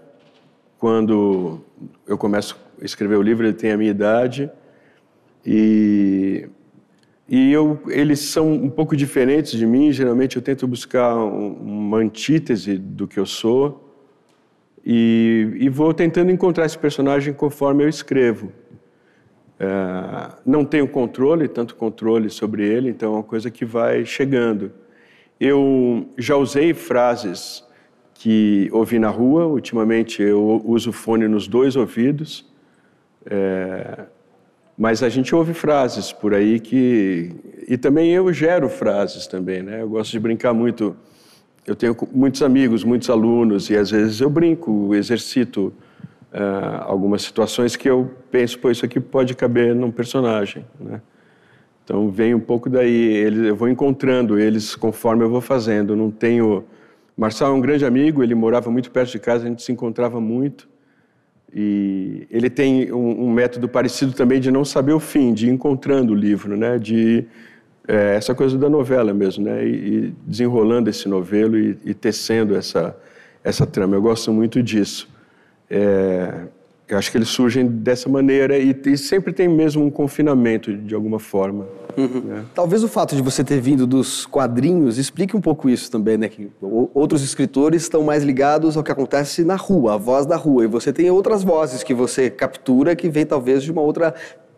Quando 0.79 1.61
eu 2.07 2.17
começo 2.17 2.64
escreveu 2.81 3.19
o 3.19 3.23
livro, 3.23 3.47
ele 3.47 3.55
tem 3.55 3.73
a 3.73 3.77
minha 3.77 3.91
idade. 3.91 4.51
E, 5.45 6.49
e 7.29 7.53
eu, 7.53 7.81
eles 7.89 8.21
são 8.21 8.53
um 8.53 8.71
pouco 8.71 8.97
diferentes 8.97 9.53
de 9.53 9.67
mim. 9.67 9.93
Geralmente 9.93 10.37
eu 10.37 10.43
tento 10.43 10.67
buscar 10.67 11.17
uma 11.17 11.99
antítese 11.99 12.77
do 12.79 13.07
que 13.07 13.19
eu 13.19 13.27
sou. 13.27 13.97
E, 14.85 15.51
e 15.57 15.69
vou 15.69 15.95
tentando 15.95 16.31
encontrar 16.31 16.67
esse 16.67 16.79
personagem 16.79 17.33
conforme 17.33 17.85
eu 17.85 17.89
escrevo. 17.89 18.53
É, 19.59 20.35
não 20.45 20.65
tenho 20.65 20.87
controle, 20.89 21.49
tanto 21.49 21.75
controle 21.77 22.29
sobre 22.29 22.67
ele, 22.67 22.91
então 22.91 23.15
é 23.15 23.17
uma 23.17 23.23
coisa 23.23 23.51
que 23.51 23.65
vai 23.65 24.05
chegando. 24.05 24.73
Eu 25.41 26.09
já 26.19 26.37
usei 26.37 26.75
frases 26.75 27.65
que 28.15 28.69
ouvi 28.73 28.99
na 28.99 29.09
rua, 29.09 29.47
ultimamente 29.47 30.23
eu 30.23 30.63
uso 30.65 30.93
fone 30.93 31.27
nos 31.29 31.49
dois 31.49 31.77
ouvidos, 31.77 32.47
é, 33.27 34.05
mas 34.77 35.03
a 35.03 35.09
gente 35.09 35.35
ouve 35.35 35.55
frases 35.55 36.13
por 36.13 36.35
aí 36.35 36.61
que. 36.61 37.35
E 37.69 37.77
também 37.77 38.13
eu 38.13 38.33
gero 38.33 38.69
frases 38.69 39.27
também, 39.27 39.63
né? 39.63 39.83
Eu 39.83 39.89
gosto 39.89 40.11
de 40.11 40.19
brincar 40.19 40.53
muito 40.53 40.97
eu 41.67 41.75
tenho 41.75 41.97
muitos 42.13 42.43
amigos, 42.43 42.85
muitos 42.85 43.09
alunos, 43.09 43.71
e 43.71 43.77
às 43.77 43.91
vezes 43.91 44.21
eu 44.21 44.29
brinco, 44.29 44.95
exercito 44.95 45.73
uh, 46.33 46.83
algumas 46.83 47.23
situações 47.23 47.75
que 47.75 47.89
eu 47.89 48.11
penso, 48.31 48.59
pô, 48.59 48.71
isso 48.71 48.85
aqui 48.85 49.01
pode 49.01 49.35
caber 49.35 49.75
num 49.75 49.91
personagem, 49.91 50.65
né? 50.79 51.01
Então 51.83 52.11
vem 52.11 52.35
um 52.35 52.41
pouco 52.41 52.71
daí, 52.71 53.47
eu 53.47 53.55
vou 53.55 53.69
encontrando 53.69 54.39
eles 54.39 54.75
conforme 54.75 55.23
eu 55.23 55.29
vou 55.29 55.43
fazendo. 55.43 55.95
Não 55.95 56.11
tenho. 56.11 56.65
Marçal 57.15 57.53
é 57.53 57.55
um 57.55 57.61
grande 57.61 57.85
amigo, 57.85 58.23
ele 58.23 58.35
morava 58.35 58.71
muito 58.71 58.91
perto 58.91 59.13
de 59.13 59.19
casa, 59.19 59.45
a 59.45 59.49
gente 59.49 59.63
se 59.63 59.71
encontrava 59.71 60.19
muito. 60.19 60.67
E 61.55 62.27
ele 62.31 62.51
tem 62.51 62.93
um, 62.93 63.27
um 63.27 63.33
método 63.33 63.69
parecido 63.69 64.13
também 64.13 64.41
de 64.41 64.51
não 64.51 64.65
saber 64.65 64.93
o 64.93 64.99
fim, 64.99 65.33
de 65.33 65.47
ir 65.47 65.51
encontrando 65.51 66.13
o 66.13 66.17
livro, 66.17 66.57
né? 66.57 66.79
De 66.79 67.25
é, 67.87 68.17
essa 68.17 68.35
coisa 68.35 68.59
da 68.59 68.69
novela 68.69 69.15
mesmo, 69.15 69.45
né? 69.45 69.65
E, 69.65 69.69
e 69.69 70.15
desenrolando 70.27 70.91
esse 70.91 71.09
novelo 71.09 71.57
e, 71.57 71.79
e, 71.85 71.95
tecendo 71.95 72.57
essa 72.57 72.97
essa 73.45 73.67
trama. 73.67 73.95
Eu 73.95 74.03
gosto 74.03 74.33
muito 74.33 74.63
disso. 74.63 75.09
É, 75.71 76.47
eu 76.89 76.99
acho 76.99 77.11
que 77.11 77.19
eles 77.19 77.29
surgem 77.29 77.67
dessa 77.67 78.09
maneira 78.09 78.59
e, 78.59 78.75
e, 78.87 78.99
sempre 78.99 79.33
tem 79.33 79.49
mesmo 79.49 79.85
um 79.85 79.91
confinamento 79.91 80.75
de 80.77 80.95
alguma 80.95 81.21
forma. 81.21 81.67
Uhum. 81.97 82.21
Né? 82.25 82.45
Talvez 82.55 82.83
o 82.83 82.89
fato 82.89 83.15
de 83.15 83.23
você 83.23 83.45
ter 83.45 83.61
vindo 83.61 83.87
dos 83.87 84.27
quadrinhos 84.27 84.99
explique 84.99 85.37
um 85.37 85.41
pouco 85.41 85.69
isso 85.69 85.91
também, 85.91 86.17
né? 86.17 86.29
Que 86.29 86.51
outros 86.93 87.23
escritores 87.23 87.83
estão 87.83 88.03
mais 88.03 88.23
ligados 88.23 88.77
ao 88.77 88.83
que 88.83 88.93
acontece 88.93 89.45
na 89.45 89.57
rua, 89.57 89.95
a 89.95 89.97
voz 89.97 90.27
da 90.27 90.37
rua, 90.37 90.65
e 90.65 90.67
você 90.67 90.93
tem 90.93 91.11
outras 91.11 91.43
vozes 91.43 91.83
que 91.83 91.95
você 91.95 92.31
captura 92.31 92.97
que 92.97 93.09
vem 93.09 93.25
talvez 93.27 93.63
de 93.63 93.73
uma 93.73 93.83
outra 93.83 94.15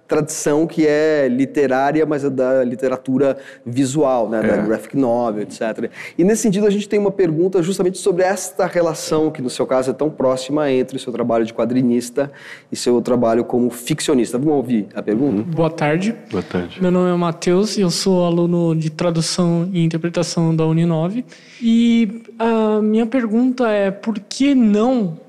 tradição 0.07 0.66
que 0.66 0.87
é 0.87 1.29
literária, 1.29 2.05
mas 2.07 2.25
é 2.25 2.31
da 2.31 2.62
literatura 2.62 3.37
visual, 3.64 4.29
né, 4.29 4.40
é. 4.42 4.49
da 4.49 4.57
graphic 4.59 4.97
novel, 4.97 5.42
etc. 5.42 5.90
E 6.16 6.25
nesse 6.25 6.42
sentido 6.42 6.66
a 6.66 6.71
gente 6.71 6.88
tem 6.88 6.99
uma 6.99 7.11
pergunta 7.11 7.62
justamente 7.62 7.99
sobre 7.99 8.23
esta 8.23 8.66
relação 8.66 9.31
que 9.31 9.42
no 9.42 9.51
seu 9.51 9.66
caso 9.66 9.90
é 9.90 9.95
tão 9.95 10.11
próxima 10.11 10.71
entre 10.71 10.97
o 10.97 11.01
seu 11.01 11.12
trabalho 11.12 11.45
de 11.45 11.53
quadrinista 11.53 12.31
e 12.71 12.77
seu 12.77 13.01
trabalho 13.01 13.45
como 13.45 13.71
ficcionista. 13.71 14.38
Vamos 14.38 14.55
ouvir 14.55 14.87
a 14.95 15.03
pergunta? 15.03 15.42
Boa 15.42 15.71
tarde. 15.71 16.14
Boa 16.31 16.42
tarde. 16.42 16.81
Meu 16.81 16.90
nome 16.90 17.12
é 17.12 17.16
Matheus 17.16 17.77
e 17.77 17.81
eu 17.81 17.90
sou 17.90 18.25
aluno 18.25 18.75
de 18.75 18.90
tradução 18.90 19.69
e 19.73 19.85
interpretação 19.85 20.55
da 20.55 20.66
Uninove. 20.66 21.25
E 21.61 22.23
a 22.38 22.81
minha 22.81 23.07
pergunta 23.07 23.69
é 23.69 23.90
por 23.90 24.19
que 24.19 24.55
não 24.55 25.25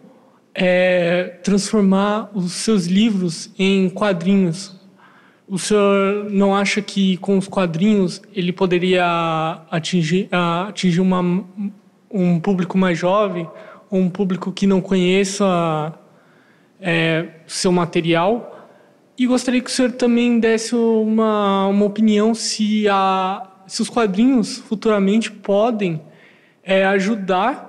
é, 0.59 1.37
transformar 1.43 2.31
os 2.33 2.51
seus 2.53 2.87
livros 2.87 3.51
em 3.59 3.87
quadrinhos. 3.91 4.75
O 5.47 5.59
senhor 5.59 6.31
não 6.31 6.53
acha 6.55 6.81
que 6.81 7.15
com 7.17 7.37
os 7.37 7.47
quadrinhos 7.47 8.19
ele 8.33 8.51
poderia 8.51 9.05
atingir, 9.69 10.27
atingir 10.67 10.99
uma, 10.99 11.45
um 12.11 12.39
público 12.39 12.75
mais 12.75 12.97
jovem, 12.97 13.47
um 13.91 14.09
público 14.09 14.51
que 14.51 14.65
não 14.65 14.81
conheça 14.81 15.93
é, 16.81 17.27
seu 17.45 17.71
material? 17.71 18.67
E 19.15 19.27
gostaria 19.27 19.61
que 19.61 19.69
o 19.69 19.73
senhor 19.73 19.91
também 19.91 20.39
desse 20.39 20.73
uma, 20.73 21.67
uma 21.67 21.85
opinião 21.85 22.33
se, 22.33 22.89
a, 22.89 23.47
se 23.67 23.79
os 23.83 23.89
quadrinhos 23.89 24.57
futuramente 24.57 25.31
podem 25.31 26.01
é, 26.63 26.83
ajudar 26.87 27.66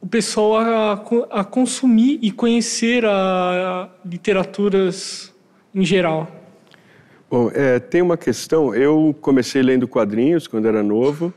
o 0.00 0.06
pessoal 0.06 0.56
a, 0.56 0.92
a 1.30 1.44
consumir 1.44 2.18
e 2.22 2.30
conhecer 2.30 3.04
a, 3.04 3.10
a 3.10 3.88
literaturas 4.04 5.32
em 5.74 5.84
geral? 5.84 6.26
Bom, 7.30 7.50
é, 7.54 7.78
tem 7.78 8.02
uma 8.02 8.16
questão. 8.16 8.74
Eu 8.74 9.14
comecei 9.20 9.62
lendo 9.62 9.86
quadrinhos 9.86 10.48
quando 10.48 10.66
era 10.66 10.82
novo 10.82 11.32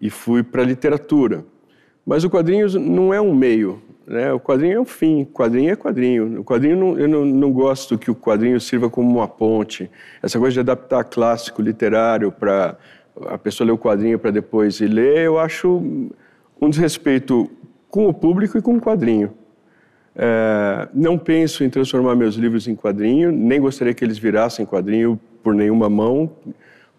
e 0.00 0.08
fui 0.08 0.42
para 0.42 0.64
literatura. 0.64 1.44
Mas 2.04 2.24
o 2.24 2.30
quadrinho 2.30 2.68
não 2.80 3.12
é 3.14 3.20
um 3.20 3.34
meio, 3.34 3.80
né? 4.06 4.32
O 4.32 4.40
quadrinho 4.40 4.78
é 4.78 4.80
um 4.80 4.84
fim. 4.84 5.22
O 5.22 5.26
quadrinho 5.26 5.70
é 5.70 5.76
quadrinho. 5.76 6.40
O 6.40 6.44
quadrinho 6.44 6.76
não, 6.76 6.98
eu 6.98 7.06
não, 7.06 7.24
não 7.24 7.52
gosto 7.52 7.98
que 7.98 8.10
o 8.10 8.14
quadrinho 8.14 8.58
sirva 8.60 8.88
como 8.90 9.08
uma 9.08 9.28
ponte. 9.28 9.90
Essa 10.22 10.38
coisa 10.38 10.54
de 10.54 10.60
adaptar 10.60 11.04
clássico 11.04 11.62
literário 11.62 12.32
para 12.32 12.76
a 13.26 13.36
pessoa 13.36 13.66
ler 13.66 13.72
o 13.72 13.78
quadrinho 13.78 14.18
para 14.18 14.30
depois 14.30 14.80
ir 14.80 14.88
ler, 14.88 15.18
eu 15.18 15.38
acho 15.38 15.68
um 16.60 16.70
desrespeito 16.70 17.50
com 17.90 18.06
o 18.08 18.14
público 18.14 18.56
e 18.56 18.62
com 18.62 18.76
o 18.76 18.80
quadrinho. 18.80 19.32
É, 20.14 20.88
não 20.92 21.16
penso 21.16 21.64
em 21.64 21.70
transformar 21.70 22.14
meus 22.14 22.34
livros 22.34 22.66
em 22.68 22.74
quadrinho, 22.74 23.30
nem 23.32 23.60
gostaria 23.60 23.94
que 23.94 24.04
eles 24.04 24.18
virassem 24.18 24.66
quadrinho 24.66 25.18
por 25.42 25.54
nenhuma 25.54 25.88
mão, 25.88 26.30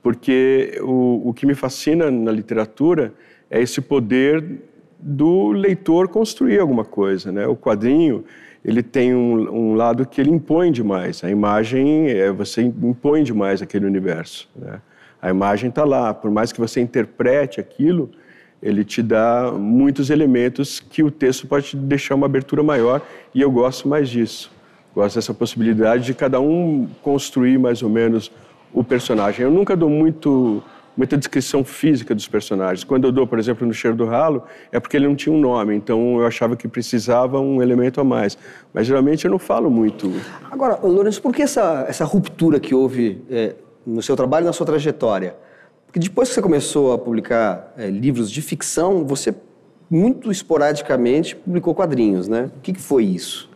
porque 0.01 0.79
o, 0.81 1.29
o 1.29 1.33
que 1.33 1.45
me 1.45 1.53
fascina 1.53 2.09
na 2.09 2.31
literatura 2.31 3.13
é 3.49 3.61
esse 3.61 3.81
poder 3.81 4.61
do 4.99 5.51
leitor 5.51 6.07
construir 6.07 6.59
alguma 6.59 6.85
coisa. 6.85 7.31
Né? 7.31 7.45
O 7.45 7.55
quadrinho 7.55 8.23
ele 8.63 8.83
tem 8.83 9.13
um, 9.13 9.71
um, 9.71 9.75
lado 9.75 10.05
que 10.05 10.21
ele 10.21 10.29
impõe 10.29 10.71
demais. 10.71 11.23
A 11.23 11.29
imagem, 11.29 12.09
é, 12.09 12.31
você 12.31 12.61
impõe 12.61 13.23
demais 13.23 13.61
aquele 13.61 13.85
universo. 13.85 14.49
Né? 14.55 14.79
A 15.21 15.29
imagem 15.29 15.69
está 15.69 15.83
lá, 15.83 16.13
por 16.13 16.29
mais 16.29 16.51
que 16.51 16.59
você 16.59 16.79
interprete 16.79 17.59
aquilo, 17.59 18.11
ele 18.61 18.83
te 18.83 19.01
dá 19.01 19.51
muitos 19.51 20.09
elementos 20.09 20.79
que 20.79 21.01
o 21.03 21.09
texto 21.09 21.47
pode 21.47 21.75
deixar 21.75 22.15
uma 22.15 22.25
abertura 22.25 22.61
maior 22.61 23.01
e 23.33 23.41
eu 23.41 23.49
gosto 23.49 23.87
mais 23.87 24.09
disso. 24.09 24.51
Gosto 24.93 25.15
dessa 25.15 25.33
possibilidade 25.33 26.05
de 26.05 26.13
cada 26.13 26.39
um 26.39 26.87
construir 27.01 27.57
mais 27.57 27.81
ou 27.81 27.89
menos 27.89 28.31
o 28.73 28.83
personagem. 28.83 29.43
Eu 29.43 29.51
nunca 29.51 29.75
dou 29.75 29.89
muito 29.89 30.63
muita 30.95 31.17
descrição 31.17 31.63
física 31.63 32.13
dos 32.13 32.27
personagens. 32.27 32.83
Quando 32.83 33.05
eu 33.05 33.11
dou, 33.11 33.25
por 33.25 33.39
exemplo, 33.39 33.65
no 33.65 33.73
Cheiro 33.73 33.95
do 33.95 34.05
Ralo, 34.05 34.43
é 34.71 34.79
porque 34.79 34.97
ele 34.97 35.07
não 35.07 35.15
tinha 35.15 35.33
um 35.33 35.39
nome, 35.39 35.73
então 35.73 36.19
eu 36.19 36.25
achava 36.25 36.55
que 36.55 36.67
precisava 36.67 37.39
um 37.39 37.61
elemento 37.61 38.01
a 38.01 38.03
mais. 38.03 38.37
Mas 38.73 38.87
geralmente 38.87 39.25
eu 39.25 39.31
não 39.31 39.39
falo 39.39 39.69
muito. 39.69 40.11
Agora, 40.51 40.77
Lourenço, 40.83 41.21
por 41.21 41.33
que 41.33 41.41
essa, 41.41 41.85
essa 41.87 42.05
ruptura 42.05 42.59
que 42.59 42.75
houve 42.75 43.23
é, 43.29 43.55
no 43.85 44.01
seu 44.01 44.15
trabalho 44.15 44.43
e 44.43 44.47
na 44.47 44.53
sua 44.53 44.65
trajetória? 44.65 45.35
Porque 45.91 45.99
depois 45.99 46.29
que 46.29 46.35
você 46.35 46.41
começou 46.41 46.93
a 46.93 46.97
publicar 46.97 47.73
é, 47.77 47.89
livros 47.89 48.31
de 48.31 48.41
ficção, 48.41 49.05
você 49.05 49.35
muito 49.89 50.31
esporadicamente 50.31 51.35
publicou 51.35 51.75
quadrinhos, 51.75 52.29
né? 52.29 52.49
O 52.55 52.61
que, 52.61 52.71
que 52.71 52.79
foi 52.79 53.03
isso? 53.03 53.49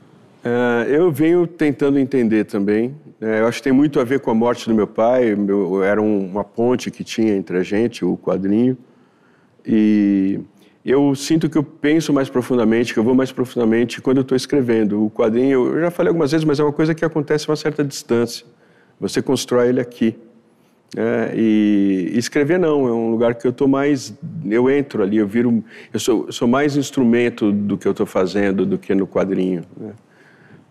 É, 0.43 0.93
eu 0.93 1.09
venho 1.13 1.47
tentando 1.47 1.97
entender 1.97 2.43
também. 2.43 2.93
É, 3.21 3.39
eu 3.39 3.47
acho 3.47 3.59
que 3.59 3.63
tem 3.63 3.71
muito 3.71 4.01
a 4.01 4.03
ver 4.03 4.19
com 4.19 4.31
a 4.31 4.33
morte 4.33 4.67
do 4.67 4.75
meu 4.75 4.85
pai. 4.85 5.33
Meu, 5.33 5.81
era 5.81 6.01
um, 6.01 6.25
uma 6.27 6.43
ponte 6.43 6.91
que 6.91 7.05
tinha 7.05 7.33
entre 7.33 7.57
a 7.57 7.63
gente, 7.63 8.03
o 8.03 8.17
quadrinho. 8.17 8.77
E 9.65 10.41
eu 10.83 11.15
sinto 11.15 11.49
que 11.49 11.57
eu 11.57 11.63
penso 11.63 12.11
mais 12.11 12.27
profundamente, 12.27 12.93
que 12.93 12.99
eu 12.99 13.03
vou 13.05 13.15
mais 13.15 13.31
profundamente 13.31 14.01
quando 14.01 14.17
eu 14.17 14.23
estou 14.23 14.35
escrevendo. 14.35 15.05
O 15.05 15.09
quadrinho, 15.09 15.69
eu 15.73 15.79
já 15.79 15.89
falei 15.89 16.09
algumas 16.09 16.33
vezes, 16.33 16.43
mas 16.43 16.59
é 16.59 16.63
uma 16.63 16.73
coisa 16.73 16.93
que 16.93 17.05
acontece 17.05 17.45
a 17.47 17.51
uma 17.51 17.55
certa 17.55 17.81
distância. 17.81 18.45
Você 18.99 19.21
constrói 19.21 19.69
ele 19.69 19.79
aqui. 19.79 20.17
É, 20.97 21.33
e, 21.35 22.11
escrever 22.17 22.57
não, 22.57 22.87
é 22.87 22.91
um 22.91 23.11
lugar 23.11 23.35
que 23.35 23.45
eu 23.45 23.51
estou 23.51 23.67
mais, 23.67 24.13
eu 24.45 24.69
entro 24.69 25.03
ali, 25.03 25.17
eu 25.17 25.27
viro, 25.27 25.61
eu 25.93 25.99
sou, 25.99 26.31
sou 26.31 26.47
mais 26.47 26.77
instrumento 26.77 27.51
do 27.51 27.77
que 27.77 27.85
eu 27.85 27.91
estou 27.91 28.05
fazendo 28.05 28.65
do 28.65 28.77
que 28.77 28.95
no 28.95 29.05
quadrinho. 29.05 29.63
Né? 29.75 29.91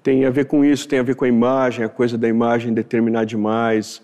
Tem 0.02 0.24
a 0.24 0.30
ver 0.30 0.46
com 0.46 0.64
isso, 0.64 0.88
tem 0.88 0.98
a 0.98 1.02
ver 1.02 1.14
com 1.14 1.26
a 1.26 1.28
imagem, 1.28 1.84
a 1.84 1.88
coisa 1.90 2.16
da 2.16 2.26
imagem 2.26 2.72
determinar 2.72 3.24
demais. 3.24 4.02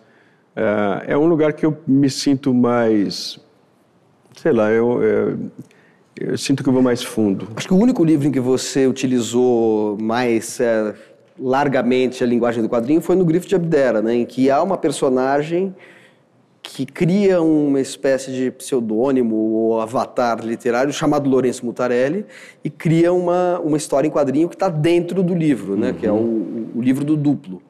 É, 0.54 1.12
é 1.12 1.18
um 1.18 1.26
lugar 1.26 1.54
que 1.54 1.64
eu 1.64 1.78
me 1.86 2.10
sinto 2.10 2.52
mais, 2.52 3.38
sei 4.36 4.52
lá, 4.52 4.70
eu, 4.70 5.02
eu, 5.02 5.38
eu, 6.20 6.38
sinto 6.38 6.62
que 6.62 6.68
eu 6.68 6.72
vou 6.72 6.82
mais 6.82 7.02
fundo. 7.02 7.48
Acho 7.56 7.66
que 7.66 7.74
o 7.74 7.78
único 7.78 8.04
livro 8.04 8.28
em 8.28 8.32
que 8.32 8.40
você 8.40 8.86
utilizou 8.86 9.96
mais 9.98 10.60
é, 10.60 10.94
largamente 11.38 12.22
a 12.22 12.26
linguagem 12.26 12.62
do 12.62 12.68
quadrinho 12.68 13.00
foi 13.00 13.16
no 13.16 13.24
Grifo 13.24 13.48
de 13.48 13.54
Abdera, 13.54 14.02
né, 14.02 14.16
em 14.16 14.26
que 14.26 14.50
há 14.50 14.62
uma 14.62 14.76
personagem 14.76 15.74
que 16.74 16.86
cria 16.86 17.42
uma 17.42 17.80
espécie 17.80 18.30
de 18.30 18.50
pseudônimo 18.52 19.34
ou 19.34 19.80
avatar 19.80 20.44
literário 20.44 20.92
chamado 20.92 21.28
Lourenço 21.28 21.66
Mutarelli 21.66 22.24
e 22.62 22.70
cria 22.70 23.12
uma, 23.12 23.58
uma 23.58 23.76
história 23.76 24.06
em 24.06 24.10
quadrinho 24.10 24.48
que 24.48 24.54
está 24.54 24.68
dentro 24.68 25.22
do 25.22 25.34
livro, 25.34 25.76
né? 25.76 25.88
Uhum. 25.88 25.94
que 25.94 26.06
é 26.06 26.12
o, 26.12 26.68
o, 26.76 26.80
livro 26.80 27.04
do 27.04 27.16
duplo. 27.16 27.60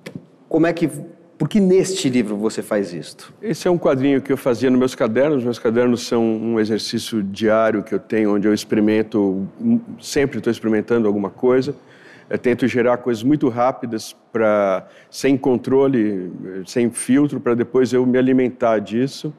Como 0.48 0.66
é 0.66 0.72
que... 0.72 0.90
Por 1.38 1.48
que 1.48 1.58
neste 1.58 2.10
livro 2.10 2.36
você 2.36 2.60
faz 2.60 2.92
isto? 2.92 3.32
Esse 3.40 3.66
é 3.66 3.70
um 3.70 3.78
quadrinho 3.78 4.20
que 4.20 4.30
eu 4.30 4.36
fazia 4.36 4.68
nos 4.68 4.78
meus 4.78 4.94
cadernos. 4.94 5.42
Meus 5.42 5.58
cadernos 5.58 6.06
são 6.06 6.22
um 6.22 6.60
exercício 6.60 7.22
diário 7.22 7.82
que 7.82 7.94
eu 7.94 7.98
tenho, 7.98 8.34
onde 8.34 8.46
eu 8.46 8.52
experimento, 8.52 9.48
sempre 9.98 10.36
estou 10.36 10.50
experimentando 10.50 11.08
alguma 11.08 11.30
coisa. 11.30 11.74
Eu 12.30 12.38
tento 12.38 12.68
gerar 12.68 12.98
coisas 12.98 13.24
muito 13.24 13.48
rápidas 13.48 14.16
para 14.32 14.86
sem 15.10 15.36
controle, 15.36 16.30
sem 16.64 16.88
filtro, 16.88 17.40
para 17.40 17.54
depois 17.54 17.92
eu 17.92 18.06
me 18.06 18.16
alimentar 18.16 18.78
disso. 18.78 19.34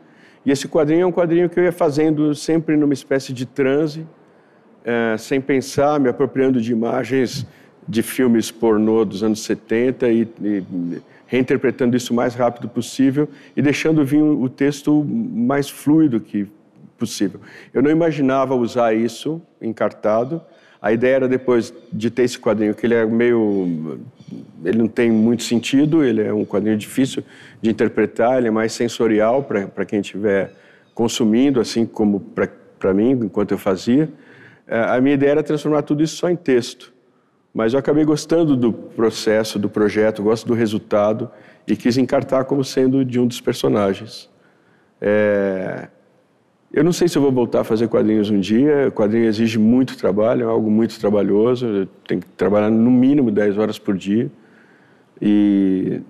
E 0.46 0.52
esse 0.52 0.68
quadrinho 0.68 1.04
é 1.04 1.06
um 1.06 1.12
quadrinho 1.12 1.50
que 1.50 1.58
eu 1.58 1.64
ia 1.64 1.72
fazendo 1.72 2.36
sempre 2.36 2.76
numa 2.76 2.94
espécie 2.94 3.32
de 3.32 3.46
transe, 3.46 4.06
é, 4.84 5.16
sem 5.18 5.40
pensar, 5.40 6.02
me 6.02 6.10
apropriando 6.10 6.60
de 6.60 6.74
imagens 6.74 7.48
de 7.88 8.04
filmes 8.04 8.52
pornô 8.52 9.06
dos 9.06 9.24
anos 9.24 9.42
70 9.44 10.10
e, 10.10 10.28
e 10.42 10.64
reinterpretando 11.28 11.96
isso 11.96 12.12
o 12.12 12.16
mais 12.16 12.36
rápido 12.36 12.68
possível 12.68 13.30
e 13.56 13.62
deixando 13.62 14.04
vir 14.04 14.22
o 14.22 14.50
texto 14.50 15.04
mais 15.04 15.70
fluido 15.70 16.20
que 16.20 16.46
possível. 16.98 17.40
Eu 17.74 17.82
não 17.82 17.90
imaginava 17.90 18.54
usar 18.54 18.94
isso 18.94 19.42
encartado. 19.62 20.42
A 20.82 20.92
ideia 20.92 21.18
era 21.18 21.28
depois 21.28 21.72
de 21.94 22.10
ter 22.10 22.24
esse 22.24 22.40
quadrinho, 22.40 22.74
que 22.74 22.86
ele 22.86 22.96
é 22.96 23.06
meio. 23.06 24.00
Ele 24.66 24.78
não 24.80 24.88
tem 24.88 25.12
muito 25.12 25.44
sentido, 25.44 26.04
ele 26.04 26.24
é 26.24 26.34
um 26.34 26.44
quadrinho 26.44 26.76
difícil 26.76 27.24
de 27.62 27.70
interpretar, 27.70 28.40
ele 28.40 28.48
é 28.48 28.52
mais 28.52 28.72
sensorial 28.74 29.44
para 29.44 29.86
quem 29.86 30.00
estiver 30.00 30.54
consumindo, 30.96 31.60
assim 31.60 31.86
como 31.86 32.20
para 32.80 32.94
mim, 32.94 33.12
enquanto 33.12 33.52
eu 33.52 33.58
fazia. 33.60 34.10
É, 34.68 34.80
a 34.80 35.00
minha 35.00 35.14
ideia 35.14 35.32
era 35.32 35.44
transformar 35.44 35.84
tudo 35.84 36.02
isso 36.02 36.16
só 36.16 36.30
em 36.30 36.36
texto. 36.36 36.92
Mas 37.54 37.74
eu 37.74 37.80
acabei 37.80 38.06
gostando 38.06 38.56
do 38.56 38.72
processo, 38.72 39.60
do 39.60 39.70
projeto, 39.70 40.24
gosto 40.24 40.48
do 40.48 40.54
resultado 40.54 41.30
e 41.68 41.76
quis 41.76 41.98
encartar 41.98 42.46
como 42.46 42.64
sendo 42.64 43.04
de 43.04 43.20
um 43.20 43.28
dos 43.28 43.42
personagens. 43.42 44.30
É... 45.00 45.90
Eu 46.74 46.84
não 46.86 46.94
sei 46.94 47.08
se 47.08 47.18
eu 47.18 47.22
vou 47.22 47.32
voltar 47.32 47.62
a 47.62 47.64
fazer 47.64 47.88
quadrinhos 47.90 48.30
um 48.30 48.40
dia. 48.40 48.88
O 48.88 48.92
quadrinho 48.92 49.26
exige 49.26 49.60
muito 49.60 49.98
trabalho, 49.98 50.44
é 50.44 50.46
algo 50.46 50.72
muito 50.72 50.98
trabalhoso. 51.00 51.66
Eu 51.66 51.86
tenho 52.08 52.22
que 52.22 52.28
trabalhar 52.30 52.70
no 52.70 52.90
mínimo 52.90 53.30
10 53.30 53.58
horas 53.58 53.78
por 53.78 53.98
dia. 53.98 54.32
E... 55.22 56.02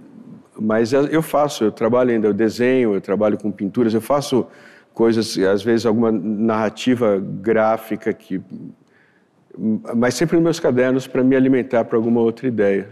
Mas 0.59 0.93
eu 0.93 1.21
faço, 1.23 1.63
eu 1.63 1.71
trabalho 1.71 2.11
ainda, 2.11 2.27
eu 2.27 2.33
desenho, 2.33 2.93
eu 2.93 3.01
trabalho 3.01 3.37
com 3.37 3.49
pinturas, 3.51 3.93
eu 3.93 4.01
faço 4.01 4.45
coisas, 4.93 5.35
às 5.39 5.63
vezes 5.63 5.85
alguma 5.85 6.11
narrativa 6.11 7.19
gráfica 7.19 8.13
que 8.13 8.39
mas 9.95 10.13
sempre 10.13 10.35
nos 10.35 10.43
meus 10.43 10.59
cadernos 10.59 11.07
para 11.07 11.23
me 11.23 11.35
alimentar 11.35 11.83
para 11.85 11.97
alguma 11.97 12.21
outra 12.21 12.47
ideia. 12.47 12.89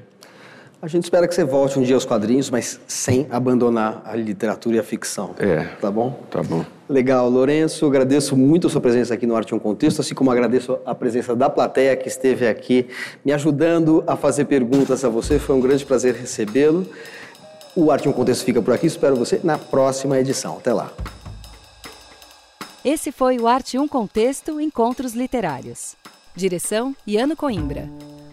A 0.81 0.87
gente 0.87 1.03
espera 1.03 1.27
que 1.27 1.35
você 1.35 1.43
volte 1.43 1.77
um 1.77 1.81
dia 1.81 1.95
aos 1.95 2.05
quadrinhos, 2.05 2.49
mas 2.49 2.79
sem 2.87 3.27
abandonar 3.29 4.01
a 4.05 4.15
literatura 4.15 4.77
e 4.77 4.79
a 4.79 4.83
ficção. 4.83 5.35
É. 5.37 5.65
Tá 5.81 5.91
bom? 5.91 6.17
Tá 6.31 6.41
bom. 6.41 6.65
Legal, 6.87 7.29
Lourenço, 7.29 7.85
agradeço 7.85 8.37
muito 8.37 8.67
a 8.67 8.69
sua 8.69 8.79
presença 8.79 9.13
aqui 9.13 9.27
no 9.27 9.35
Arte 9.35 9.53
um 9.53 9.59
Contexto, 9.59 9.99
assim 9.99 10.15
como 10.15 10.31
agradeço 10.31 10.79
a 10.85 10.95
presença 10.95 11.35
da 11.35 11.49
plateia 11.49 11.95
que 11.97 12.07
esteve 12.07 12.47
aqui 12.47 12.87
me 13.25 13.33
ajudando 13.33 14.05
a 14.07 14.15
fazer 14.15 14.45
perguntas 14.45 15.03
a 15.03 15.09
você. 15.09 15.37
Foi 15.37 15.53
um 15.53 15.59
grande 15.59 15.85
prazer 15.85 16.15
recebê-lo. 16.15 16.87
O 17.75 17.91
Arte 17.91 18.07
um 18.07 18.13
Contexto 18.13 18.45
fica 18.45 18.61
por 18.61 18.73
aqui, 18.73 18.87
espero 18.87 19.17
você 19.17 19.41
na 19.43 19.57
próxima 19.57 20.17
edição. 20.17 20.57
Até 20.57 20.73
lá. 20.73 20.91
Esse 22.85 23.11
foi 23.11 23.37
o 23.37 23.47
Arte 23.47 23.77
um 23.77 23.87
Contexto 23.87 24.61
Encontros 24.61 25.13
Literários. 25.13 25.97
Direção: 26.33 26.95
Iano 27.05 27.35
Coimbra. 27.35 27.89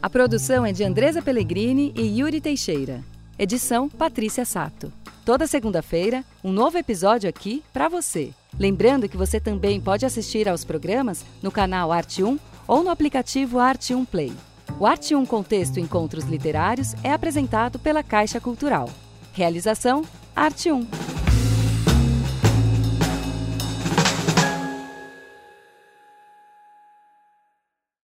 A 0.07 0.09
produção 0.09 0.64
é 0.64 0.71
de 0.71 0.85
Andresa 0.85 1.21
Pellegrini 1.21 1.92
e 1.97 2.21
Yuri 2.21 2.40
Teixeira. 2.40 3.03
Edição: 3.37 3.88
Patrícia 3.88 4.45
Sato. 4.45 4.92
Toda 5.25 5.49
segunda-feira, 5.49 6.25
um 6.45 6.53
novo 6.53 6.79
episódio 6.79 7.29
aqui 7.29 7.61
para 7.73 7.88
você. 7.88 8.31
Lembrando 8.57 9.09
que 9.09 9.16
você 9.16 9.40
também 9.40 9.81
pode 9.81 10.07
assistir 10.07 10.49
aos 10.49 10.64
programas 10.64 11.25
no 11.42 11.51
canal 11.51 11.90
Arte 11.90 12.23
1 12.23 12.38
ou 12.69 12.85
no 12.85 12.90
aplicativo 12.90 13.59
Arte 13.59 13.97
1 13.97 14.05
Play. 14.05 14.33
O 14.79 14.87
Arte 14.87 15.12
1 15.12 15.27
Contexto 15.27 15.81
Encontros 15.81 16.27
Literários 16.27 16.95
é 17.03 17.11
apresentado 17.11 17.77
pela 17.77 18.05
Caixa 18.05 18.38
Cultural. 18.38 18.88
Realização: 19.33 20.05
Arte 20.37 20.71
1. 20.71 21.16